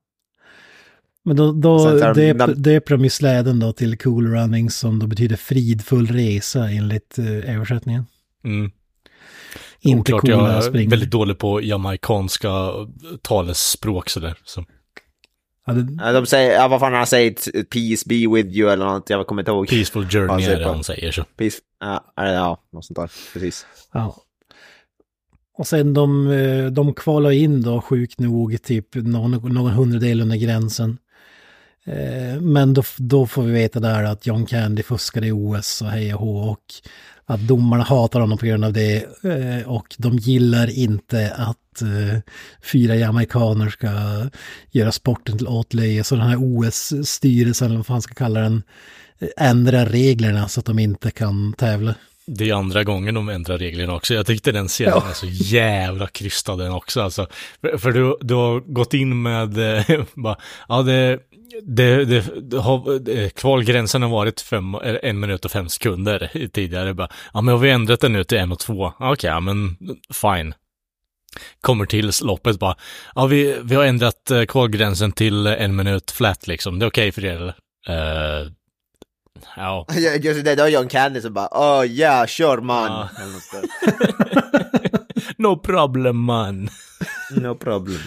[1.24, 1.89] Men då, då
[2.55, 7.55] döper de ju släden då till Cool Runnings som då betyder fridfull resa enligt uh,
[7.55, 8.05] översättningen.
[8.43, 8.72] Mm.
[9.84, 12.50] Inte Oklart, jag coola är väldigt dålig på jamaikanska
[13.22, 14.38] talesspråk sådär.
[14.46, 14.66] Så.
[15.66, 18.86] Ja, det, Ja, de säger, ja, vad fan han säger, peace be with you eller
[18.86, 19.68] något, jag kommer inte ihåg.
[19.68, 21.24] Peaceful journey Ja, är det han säger så.
[21.24, 23.66] Peace, ja, ja, något sånt där, precis.
[23.94, 24.16] ja.
[25.58, 30.38] Och sen de, eh, de kvalar in då sjukt nog typ någon, någon hundradel under
[30.38, 30.98] gränsen.
[31.86, 35.88] Eh, Men då, då får vi veta där att John Candy fuskade i OS och
[35.88, 36.74] hej och hå och
[37.34, 42.20] att domarna hatar honom på grund av det eh, och de gillar inte att eh,
[42.62, 43.90] fyra jamaikaner ska
[44.72, 46.04] göra sporten till åtlöje.
[46.04, 48.64] Så den här OS-styrelsen, eller vad fan ska kalla den,
[49.20, 51.96] eh, ändrar reglerna så att de inte kan tävla.
[52.38, 54.14] Det är andra gången de ändrar reglerna också.
[54.14, 55.10] Jag tyckte den scenen Ja.
[55.10, 57.02] är så jävla krystad den också.
[57.02, 57.28] Alltså,
[57.62, 60.36] för, för du, du har gått in med, eh, bara,
[60.70, 61.20] ja det,
[61.64, 66.94] det, det, det har, det, kvalgränsen har varit fem, en minut och fem sekunder tidigare.
[66.94, 68.94] Bara, ja men har vi ändrat den nu till en och två?
[69.00, 69.78] Okej, ja, men
[70.14, 70.54] fine.
[71.62, 72.76] Kommer till loppet bara,
[73.16, 76.80] ja vi, vi har ändrat eh, kvalgränsen till en minut flat liksom.
[76.80, 77.56] Det är okej för er eller?
[77.88, 78.48] Eh,
[79.56, 79.86] ja.
[80.22, 82.92] Just det, då är John Candy som bara, oh yeah, sure man.
[82.92, 83.10] Ja.
[85.38, 86.70] No problem man.
[87.32, 88.00] No problem.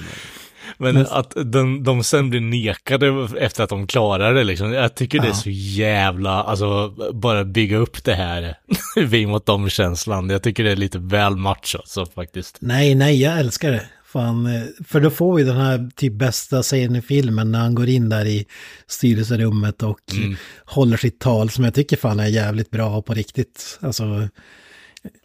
[0.78, 4.72] Men att de, de sen blir nekade efter att de klarar det liksom.
[4.72, 8.54] Jag tycker det är så jävla, alltså bara bygga upp det här
[8.96, 10.30] vi mot dem-känslan.
[10.30, 12.58] Jag tycker det är lite väl macho så faktiskt.
[12.60, 13.86] Nej, nej, jag älskar det.
[14.14, 17.74] Fan, eh, för då får vi den här typ bästa scenen i filmen när han
[17.74, 18.46] går in där i
[18.86, 20.36] styrelserummet och Mm.
[20.64, 23.78] håller sitt tal som jag tycker fan är jävligt bra på riktigt.
[23.80, 24.28] Alltså,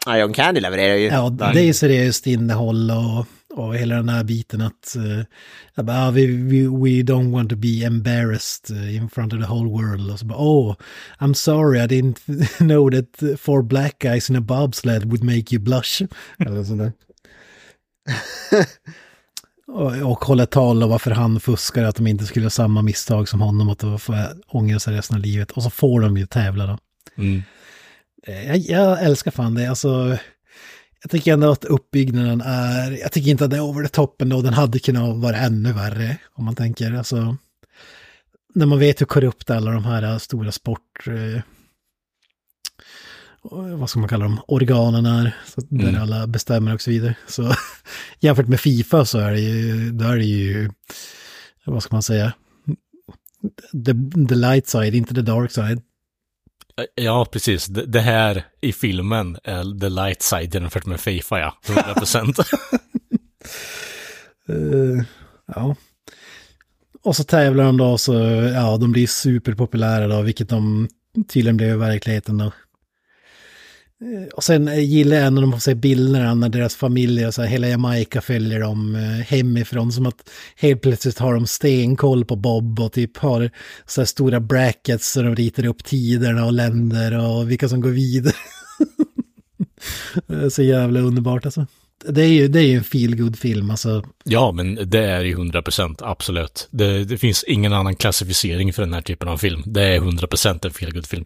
[0.05, 1.05] Ja, John Candy levererar ju.
[1.07, 3.25] ja, det är ju seriöst innehåll och,
[3.63, 7.55] och hela den här biten att uh, bara, ah, we, we, we don't want to
[7.55, 10.11] be embarrassed eh, in front of the whole world.
[10.11, 10.75] Och så bara, oh,
[11.19, 12.19] I'm sorry, I didn't
[12.57, 16.01] know that four black guys in a bobsled would make you blush.
[16.39, 16.91] Eller sådär.
[19.67, 23.29] Och, och hålla tal om varför han fuskar, att de inte skulle göra samma misstag
[23.29, 24.15] som honom, att de får
[24.47, 25.51] ångra sig resten av livet.
[25.51, 26.77] Och så får de ju tävla då.
[27.17, 27.43] Mm.
[28.27, 30.17] Eh, Jag, jag älskar fan det, alltså.
[31.01, 34.21] Jag tycker ändå att uppbyggnaden är, jag tycker inte att det är over the top
[34.21, 37.37] ändå, den hade kunnat vara ännu värre om man tänker, alltså.
[38.55, 41.41] När man vet hur korrupt alla de här stora sport, eh,
[43.77, 46.01] vad ska man kalla dem, organen är, så där Mm.
[46.01, 47.15] alla bestämmer och så vidare.
[47.27, 47.53] Så
[48.19, 50.69] jämfört med Fifa så är det ju, då är det ju,
[51.65, 52.33] vad ska man säga,
[53.85, 53.93] the,
[54.29, 55.81] the light side, inte the dark side.
[56.95, 57.65] Ja, precis.
[57.65, 61.57] Det, det här i filmen är the light side jämfört med Fifa, ja.
[61.67, 62.37] 100 procent.
[64.49, 65.03] Eh,
[65.55, 65.75] ja.
[67.03, 68.13] Och så tävlar de då, så
[68.53, 70.87] ja, de blir superpopulära då, vilket de
[71.27, 72.51] tydligen blev i verkligheten då.
[74.01, 77.41] Eh, och sen eh, gillar jag när de får se bilderna när deras familjer, så
[77.41, 79.91] här, hela Jamaica följer dem eh, hemifrån.
[79.91, 83.51] Som att helt plötsligt har de stenkoll på Bob och typ har
[83.85, 87.89] så här stora brackets så de ritar upp tiderna och länder och vilka som går
[87.89, 88.35] vidare.
[90.49, 91.67] Så jävla underbart alltså.
[92.07, 94.05] Det är ju, det är ju en feel film alltså.
[94.23, 96.67] ja, men det är ju 100 procent, absolut.
[96.71, 99.63] Det, det finns ingen annan klassificering för den här typen av film.
[99.65, 101.25] Det är 100 procent en feelgood film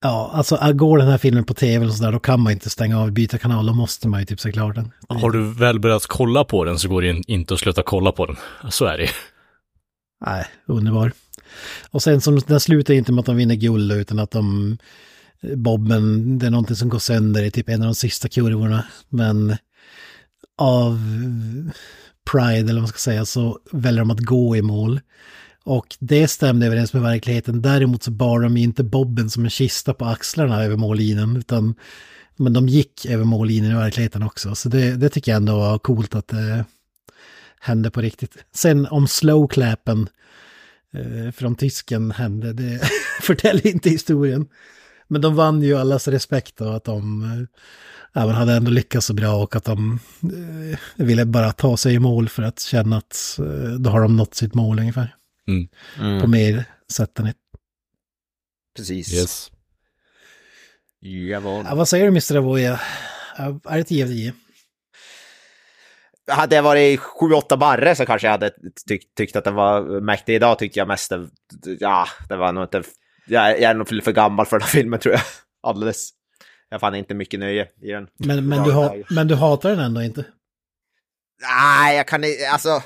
[0.00, 3.00] Ja, alltså går den här filmen på tv och sådär, då kan man inte stänga
[3.00, 4.92] av, byta kanal, då måste man ju typ se klart den.
[5.08, 8.26] Har du väl börjat kolla på den så går det inte att sluta kolla på
[8.26, 8.36] den.
[8.70, 9.08] Så är det
[10.26, 11.12] Nej, underbar.
[11.90, 14.78] Och sen som den slutar inte med att de vinner guld utan att de,
[15.56, 18.84] Bobben, det är någonting som går sönder i typ en av de sista kurvorna.
[19.08, 19.56] Men
[20.58, 21.00] av
[22.30, 25.00] pride, eller vad man ska säga, så väljer de att gå i mål.
[25.66, 27.62] Och det stämde överens med verkligheten.
[27.62, 31.74] Däremot så bar de inte Bobben som en kista på axlarna över mållinjen, utan
[32.36, 34.54] men de gick över mållinjen i verkligheten också.
[34.54, 36.64] Så det, det tycker jag ändå var coolt att det
[37.60, 38.36] hände på riktigt.
[38.54, 40.08] Sen om slowclappen
[40.92, 42.80] eh, från tysken hände, det
[43.22, 44.46] förtäljer inte historien.
[45.08, 47.22] Men de vann ju allas respekt och att de
[48.12, 51.94] eh, även hade ändå lyckats så bra och att de eh, ville bara ta sig
[51.94, 55.16] i mål för att känna att eh, då har de nått sitt mål ungefär.
[55.46, 56.20] Mm.
[56.20, 57.36] På mer sätt än ett.
[58.76, 59.14] Precis.
[59.14, 59.50] Yes.
[61.00, 61.64] Jawohl.
[61.68, 62.36] Ja, vad säger du Mr.
[62.36, 62.80] Avoya?
[63.38, 64.32] Ja, Är det 10 av 10?
[66.28, 68.50] Hade jag varit 7-8 barre så kanske jag hade
[68.88, 70.34] tyckt, tyckt att den var mäktig.
[70.34, 71.12] Idag tyckte jag mest,
[71.80, 72.82] ja, det var nog inte,
[73.26, 75.22] jag, jag är nog för gammal för den här filmen tror jag.
[75.62, 76.10] Alldeles.
[76.68, 78.08] Jag fann inte mycket nöje i den.
[78.16, 80.24] Men, men, du ha, men du hatar den ändå inte?
[81.42, 82.82] Nej, jag kan inte, alltså.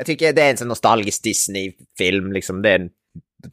[0.00, 2.62] Jag tycker det är en sån nostalgisk Disney-film, liksom.
[2.62, 2.90] Det är en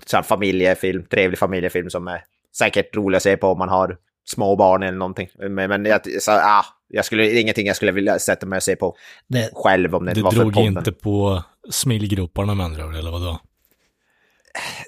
[0.05, 2.23] sån familjefilm, trevlig familjefilm som är
[2.57, 3.97] säkert rolig att se på om man har
[4.29, 5.29] små barn eller någonting.
[5.37, 8.57] Men, men jag, så, ah, jag skulle, det är ingenting jag skulle vilja sätta mig
[8.57, 8.95] och se på
[9.27, 10.77] Det, själv om det Du var för drog podden.
[10.77, 13.39] inte på smilgroparna med andra ord, eller vadå?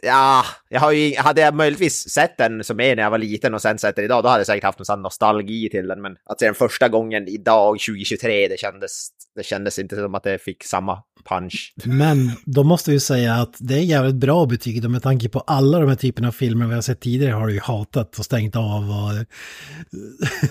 [0.01, 3.53] Ja, jag har ju, hade jag möjligtvis sett den som är när jag var liten
[3.53, 6.01] och sen sett den idag, då hade jag säkert haft en sån nostalgi till den.
[6.01, 10.24] Men att se den första gången idag, 2023, det kändes, det kändes inte som att
[10.24, 11.74] det fick samma punch.
[11.86, 15.39] men då måste vi säga att det är jävligt bra betyg och med tanke på
[15.39, 18.26] alla de här typerna av filmer vi har sett tidigare har du ju hatat och
[18.26, 19.26] stängt av och...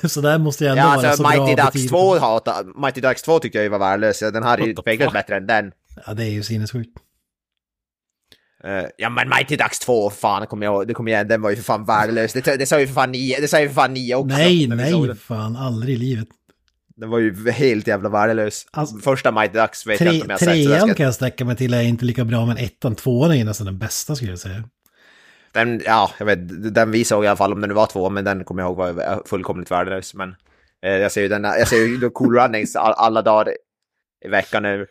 [0.10, 1.90] så där måste jag ändå Ja, vara alltså så Mighty bra Ducks betyg.
[1.90, 4.20] 2 hata, Mighty Ducks 2 tyckte jag ju var värdelös.
[4.20, 5.72] Den här är ju bättre än den.
[6.06, 6.98] Ja, det är ju sinnessjukt.
[8.64, 11.56] Eh, ja men Mighty Ducks 2, fan kommer jag det kommer jag, den var ju
[11.56, 12.32] för fan värdelös.
[12.32, 14.36] Det, det sa ju för fan ni, det sa ju för fan ni också.
[14.36, 15.16] Nej, nej, Den.
[15.16, 16.28] fan, aldrig i livet.
[16.96, 18.66] den var ju helt jävla värdelös.
[18.70, 20.56] Alltså, Första Mighty Ducks vet jag Tre, inte om jag har sett.
[20.56, 23.32] Jag trean ska, kan jag sträcka mig till är inte lika bra, men ettan, tvåan
[23.34, 24.64] är nästan den bästa skulle jag säga.
[25.52, 28.10] den, ja, jag vet, den vi såg i alla fall, om det nu var två,
[28.10, 30.14] men den kommer jag ihåg var fullkomligt värdelös.
[30.14, 30.34] Men
[30.86, 33.52] eh, jag ser ju den, jag ser ju Cool Runnings all, alla dagar
[34.24, 34.86] i veckan nu.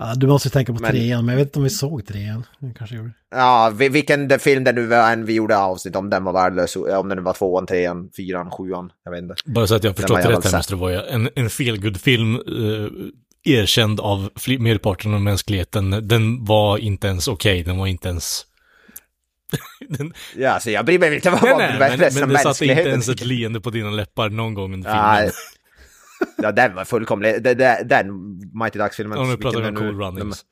[0.00, 2.44] Ja, du måste tänka på Men- trean, men jag vet inte om vi såg trean.
[2.78, 3.10] Kanske gjorde.
[3.30, 6.32] Ja, vi- vilken det- film det nu var än vi gjorde avsnitt om den var
[6.32, 9.34] värdelös, om det nu var tvåan, trean, fyran, sjuan, jag vet inte.
[9.44, 10.74] Bara så att jag har förstått rätt här, Mr.
[10.74, 11.02] Voya.
[11.06, 14.28] En, en feelgood-film eh, erkänd av
[14.58, 18.42] merparten av mänskligheten, den var inte ens okej, den var inte ens...
[19.88, 22.64] den, Ja, så jag bryr mig inte vad nej, nej, det men, men det satte
[22.66, 25.32] inte ens ett leende på dina läppar någon gång under filmen.
[26.36, 27.42] Ja, den var fullkomlig.
[27.42, 29.18] Den, den, Mighty Ducks-filmen.
[29.38, 30.44] Pratar vi vilken om Cool Runnings.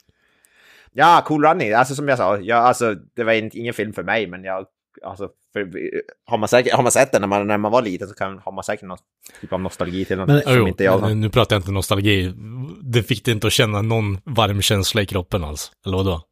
[0.93, 1.73] Ja, Cool Running.
[1.73, 4.67] Alltså som jag sa, jag, alltså, det var in, ingen film för mig, men jag...
[5.03, 5.71] Alltså, för,
[6.25, 8.39] har, man säkert, har man sett den när man, när man var liten så kan,
[8.39, 8.99] har man säkert någon
[9.41, 10.27] typ av nostalgi till den.
[10.27, 12.35] Men- som Jo, inte jag men nu pratar jag inte nostalgi.
[12.83, 15.73] Det fick dig inte att känna någon varm känsla i kroppen alls.
[15.87, 16.23] Eller vadå?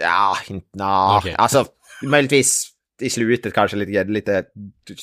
[0.00, 0.66] Ja, inte...
[0.74, 1.16] Nah.
[1.16, 1.34] Okej.
[1.38, 1.64] Alltså,
[2.02, 4.44] möjligtvis i slutet kanske lite, lite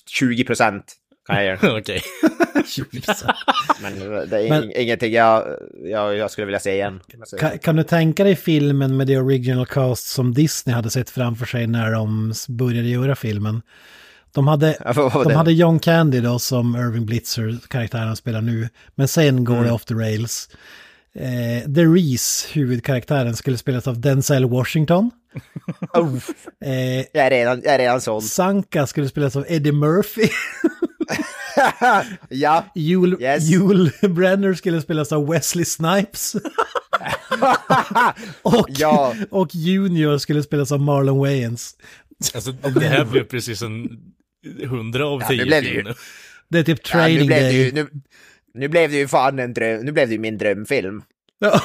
[0.06, 0.96] 20 procent
[1.28, 1.78] kan jag göra.
[1.80, 2.02] Okej.
[3.82, 4.00] Men
[4.30, 5.44] det är Men- ing- ingenting jag,
[5.84, 7.00] jag, jag skulle vilja se igen.
[7.40, 11.46] Kan, kan du tänka dig filmen med the original cast som Disney hade sett framför
[11.46, 13.62] sig när de började göra filmen?
[14.32, 15.36] De hade, Ja, de det?
[15.36, 18.70] hade John Candy då som Irving Blitzer, karaktären han spelar nu.
[18.96, 19.66] Men sen går Mm.
[19.66, 20.50] det off the rails.
[21.16, 25.12] Eh, the Reese, huvudkaraktären, skulle spelas av Denzel Washington.
[26.66, 28.24] Eh, jag, är redan, jag är redan såld.
[28.26, 30.28] Sanka skulle spelas av Eddie Murphy.
[32.30, 33.50] ja, Joel, Yes.
[33.50, 36.36] Joel Brenner skulle spelas av Wesley Snipes.
[38.42, 39.16] och, Ja.
[39.32, 41.76] och Junior skulle spelas av Marlon Wayans.
[42.36, 43.90] Alltså, det här blev precis en
[44.70, 45.96] hundra av Ja, tio nu blev det.
[46.50, 47.66] Det är typ ja nu, training blev det day.
[47.66, 47.88] ju, nu,
[48.54, 51.02] nu blev det ju fan en dröm, nu blev det ju min drömfilm.
[51.40, 51.62] Ja.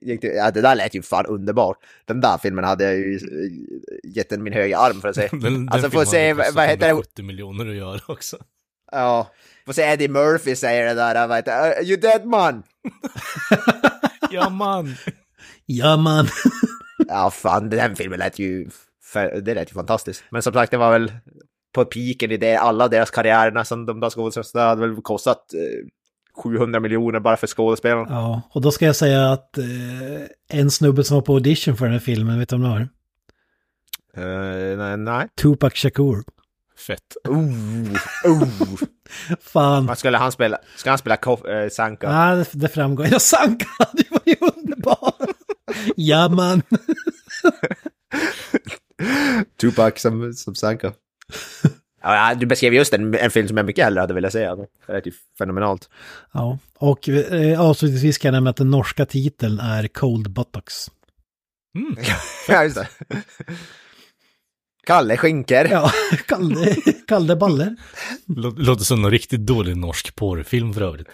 [0.00, 1.76] Det, ja, det där lät ju fan underbart.
[2.04, 5.28] Den där filmen hade jag ju eh, gett den min högra arm för att se.
[5.32, 6.86] Den, den alltså få filmen se, vad, heter det?
[6.86, 8.36] 170 miljoner att göra också.
[8.92, 9.30] Ja,
[9.66, 11.82] få se Eddie Murphy säger det där, vad heter det?
[11.82, 12.62] You dead man!
[14.30, 14.94] Ja, man.
[15.66, 16.26] ja man.
[17.08, 18.68] Ja, fan, den filmen lät ju,
[19.42, 20.24] det lät ju fantastiskt.
[20.30, 21.12] Men som sagt, det var väl
[21.74, 25.54] på piken i det, alla deras karriärerna som de där skådespelarna, det hade väl kostat
[25.54, 25.86] eh,
[26.42, 28.06] 700 miljoner bara för skådespelarna.
[28.10, 29.64] Ja, och då ska jag säga att eh,
[30.48, 32.88] en snubbe som var på audition för den här filmen, vet du om det var?
[34.16, 35.28] Eh, nej, nej.
[35.42, 36.22] Tupac Shakur.
[36.78, 37.16] Fett.
[37.28, 37.92] Oh,
[38.24, 38.48] oh.
[39.40, 39.86] Fan.
[39.86, 40.58] Vad skulle han spela?
[40.76, 42.06] Ska han spela Kof, eh, Sanka?
[42.06, 43.06] Ja, det, det framgår.
[43.10, 45.14] Ja, Sanka, det var ju underbar.
[45.96, 46.62] ja, man.
[49.60, 50.92] Tupac som, som Sanka.
[52.02, 54.54] ja, du beskrev just en, en film som jag mycket hellre hade velat se.
[54.86, 55.90] Det lät ju fenomenalt.
[56.32, 60.90] Ja, och eh, avslutningsvis kan jag nämna att den norska titeln är Cold Buttocks.
[61.78, 61.96] Mm.
[62.48, 62.88] ja, just det.
[64.86, 65.68] Kalle Skinker.
[65.70, 65.90] Ja,
[66.26, 66.76] Kalle,
[67.08, 67.76] Kalle Baller.
[68.28, 71.06] Lå- Låter som en riktigt dålig norsk porrfilm för övrigt.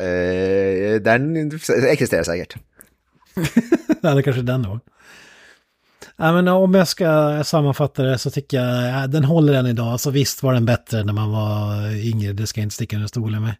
[0.00, 1.36] Eh, den
[1.90, 2.54] existerar säkert.
[4.02, 4.80] Ja, det kanske är den då.
[6.16, 9.86] Ja, men om jag ska sammanfatta det så tycker jag ja, den håller än idag.
[9.86, 13.08] Alltså visst var den bättre när man var yngre, det ska jag inte sticka under
[13.08, 13.54] stolen med.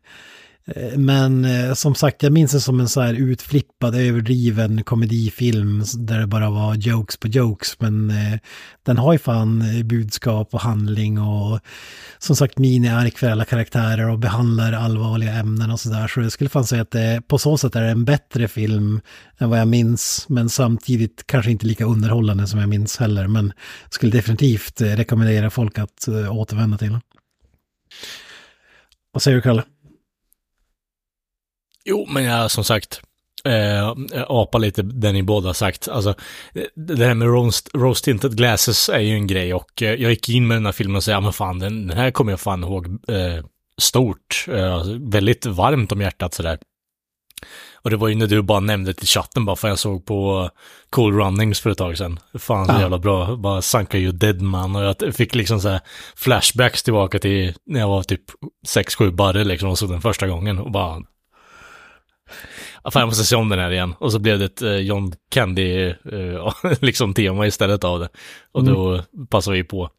[0.67, 5.85] Eh, men eh, som sagt, jag minns det som en så här utflippad, överdriven komedifilm
[5.99, 7.81] där det bara var jokes på jokes.
[7.81, 8.39] Men eh,
[8.83, 11.61] den har ju fan budskap och handling och
[12.19, 16.09] som sagt mini-ark för alla karaktärer och behandlar allvarliga ämnen och sådär.
[16.09, 19.01] Så jag skulle fan säga att det, på så sätt är det en bättre film
[19.39, 20.27] än vad jag minns.
[20.29, 23.29] Men samtidigt kanske inte lika underhållande som jag minns heller.
[23.29, 23.53] Men
[23.91, 26.99] skulle definitivt rekommendera folk att återvända till.
[29.13, 29.63] Vad säger du Kalle?
[31.85, 33.01] Jo, men jag som sagt,
[33.45, 33.95] eh,
[34.29, 35.89] apa lite det ni båda sagt.
[35.89, 36.15] Alltså,
[36.75, 40.29] det här med roast, roast tinted glasses är ju en grej och eh, jag gick
[40.29, 42.41] in med den här filmen och sa, ja men fan, den, den här kommer jag
[42.41, 43.45] fan ihåg eh,
[43.79, 46.59] stort, eh, väldigt varmt om hjärtat sådär.
[47.75, 50.51] Och det var ju när du bara nämnde till chatten bara för jag såg på
[50.91, 52.19] Cool Runnings för ett tag sedan.
[52.39, 52.81] Fan så Ja.
[52.81, 55.81] jävla bra, bara Sanka ju dead man och jag fick liksom så här
[56.17, 58.21] flashbacks tillbaka till när jag var typ
[58.69, 61.03] 6-7 barre liksom och såg den första gången och bara
[62.85, 63.95] Ja, fan, jag måste se om den här igen.
[63.99, 68.09] Och så blev det ett eh, John Candy eh, liksom tema istället av det.
[68.53, 69.91] Och då passar vi på.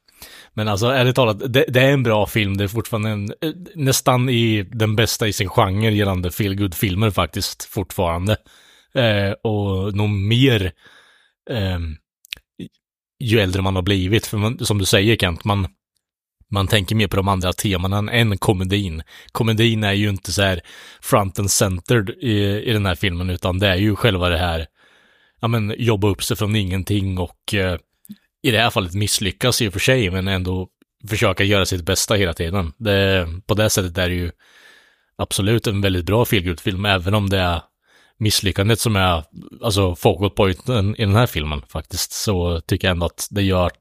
[0.53, 2.57] Men alltså ärligt talat, det, det är en bra film.
[2.57, 7.09] Det är fortfarande en, eh, nästan i den bästa i sin genre gällande feel filmer
[7.09, 8.37] faktiskt, fortfarande.
[8.93, 10.71] Eh, och nog mer
[11.49, 11.79] eh,
[13.19, 14.25] ju äldre man har blivit.
[14.25, 15.67] För man, som du säger Kent, man,
[16.55, 19.03] man tänker mer på de andra temana än komedin.
[19.31, 20.61] Komedin är ju inte så här
[21.01, 22.33] front and centered i,
[22.69, 24.65] i den här filmen, utan det är ju själva det här,
[25.41, 27.77] ja men jobba upp sig från ingenting och eh,
[28.43, 30.67] i det här fallet misslyckas i och för sig, men ändå
[31.09, 32.73] försöka göra sitt bästa hela tiden.
[32.77, 34.31] Det, på det sättet är det ju
[35.17, 37.61] absolut en väldigt bra feelgood-film, även om det är
[38.17, 39.23] misslyckandet som är,
[39.61, 43.71] alltså focal pointen i den här filmen faktiskt, så tycker jag ändå att det gör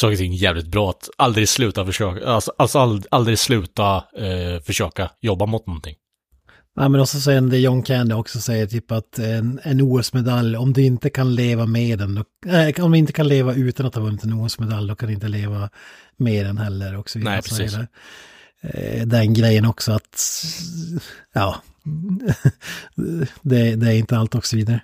[0.00, 0.90] saker och ting jävligt bra.
[0.90, 5.94] Att aldrig sluta försöka, alltså, alltså ald, aldrig sluta eh, försöka jobba mot någonting.
[6.76, 10.72] Ja, men också sen det John Candy också säger typ att en, en OS-medalj, om
[10.72, 13.94] du inte kan leva med den, då, äh, om du inte kan leva utan att
[13.94, 15.70] ha vunnit en OS-medalj, då kan du inte leva
[16.16, 16.96] med den heller.
[16.96, 17.34] Och så vidare.
[17.34, 17.72] Nej, precis.
[17.72, 17.88] det.
[18.68, 20.44] eh, den grejen också att,
[21.32, 21.62] ja,
[23.42, 24.80] det, det är inte allt och så vidare.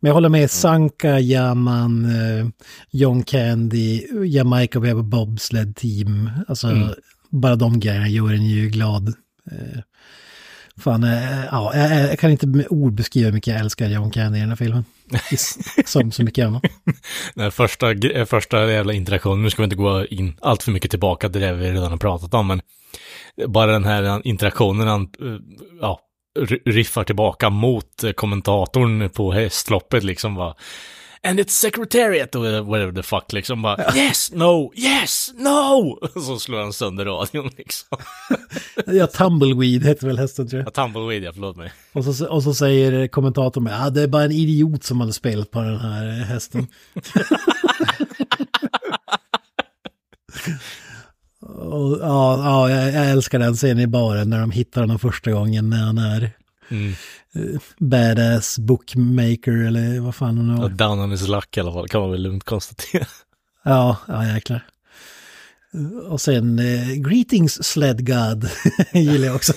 [0.00, 2.46] Men jag håller med Sanka, Yaman, eh,
[2.90, 6.30] John Candy, Jamaica We have a bobsled team.
[6.48, 6.94] Alltså
[7.30, 9.08] bara de grejerna gör en ju glad.
[9.50, 9.80] Eh,
[10.78, 14.38] Fan, eh, ja, jag, kan inte med ord beskriva hur mycket jag älskar John Candy
[14.38, 14.84] i den här filmen.
[15.86, 16.62] Som så mycket annat.
[17.34, 17.86] Den första,
[18.26, 21.54] första jävla interaktionen, nu ska vi inte gå in allt för mycket tillbaka till det
[21.54, 22.60] vi redan har pratat om, men
[23.46, 25.08] bara den här interaktionen, han
[25.80, 26.00] ja,
[26.64, 30.54] riffar tillbaka mot eh, kommentatorn på hästloppet liksom bara
[31.22, 35.98] And it's secretariat or whatever the fuck liksom bara Yes, no, yes, no!
[36.02, 37.98] Och så slår han sönder radion liksom.
[38.86, 40.66] Ja, Tumbleweed heter väl hästen tror jag.
[40.66, 41.72] Ja, Tumbleweed, ja, förlåt mig.
[41.92, 45.50] Och så, och så säger kommentatorn, ja det är bara en idiot som hade spelat
[45.50, 46.66] på den här eh, hästen.
[51.48, 55.70] och, ja, ja jag, älskar den scenen i baren när de hittar honom första gången
[55.70, 56.30] när han är
[56.70, 56.92] Mm.
[57.34, 60.68] eh, badass bookmaker eller vad fan han Ja, är.
[60.68, 63.06] down on his luck i alla fall, kan man väl lugnt konstatera.
[63.64, 64.66] Ja, ja jäklar.
[66.08, 68.48] Och sen eh, Greetings Sled God
[68.92, 69.52] gillar jag också.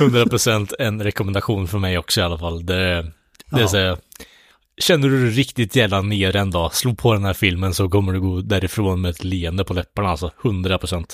[0.00, 2.66] 100% en rekommendation för mig också i alla fall.
[2.66, 3.68] Det, det är Ja.
[3.68, 3.96] så här,
[4.76, 8.12] Känner du dig riktigt jävla ner en dag, slå på den här filmen så kommer
[8.12, 10.32] du gå därifrån med ett leende på läpparna alltså.
[10.42, 11.04] 100%.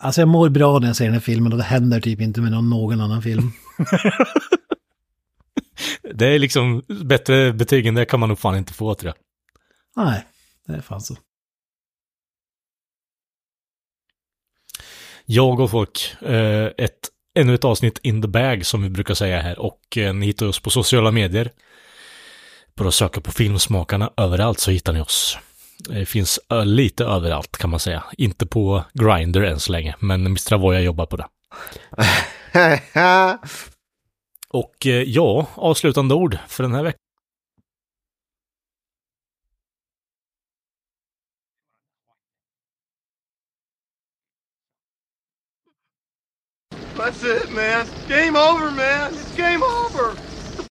[0.00, 2.40] Alltså jag mår bra när jag ser den här filmen och det händer typ inte
[2.40, 3.52] med någon, någon annan film.
[6.14, 9.16] Det är liksom bättre betyg än det kan man nog fan inte få tror jag.
[10.04, 10.26] Nej,
[10.66, 11.16] det är fan så.
[15.24, 19.40] Jag och folk, eh, ett, ännu ett avsnitt in the bag som vi brukar säga
[19.40, 21.50] här och eh, ni hittar oss på sociala medier.
[22.76, 25.38] Bara söka på Filmsmakarna överallt så hittar ni oss.
[25.78, 28.04] Det finns eh, lite överallt kan man säga.
[28.18, 30.54] Inte på Grindr än så länge, men Mr.
[30.54, 31.26] Avoya jobbar på det.
[34.48, 37.00] Och eh, ja, avslutande ord för den här veckan.
[46.96, 47.86] That's it, man.
[48.08, 49.25] Game over, man.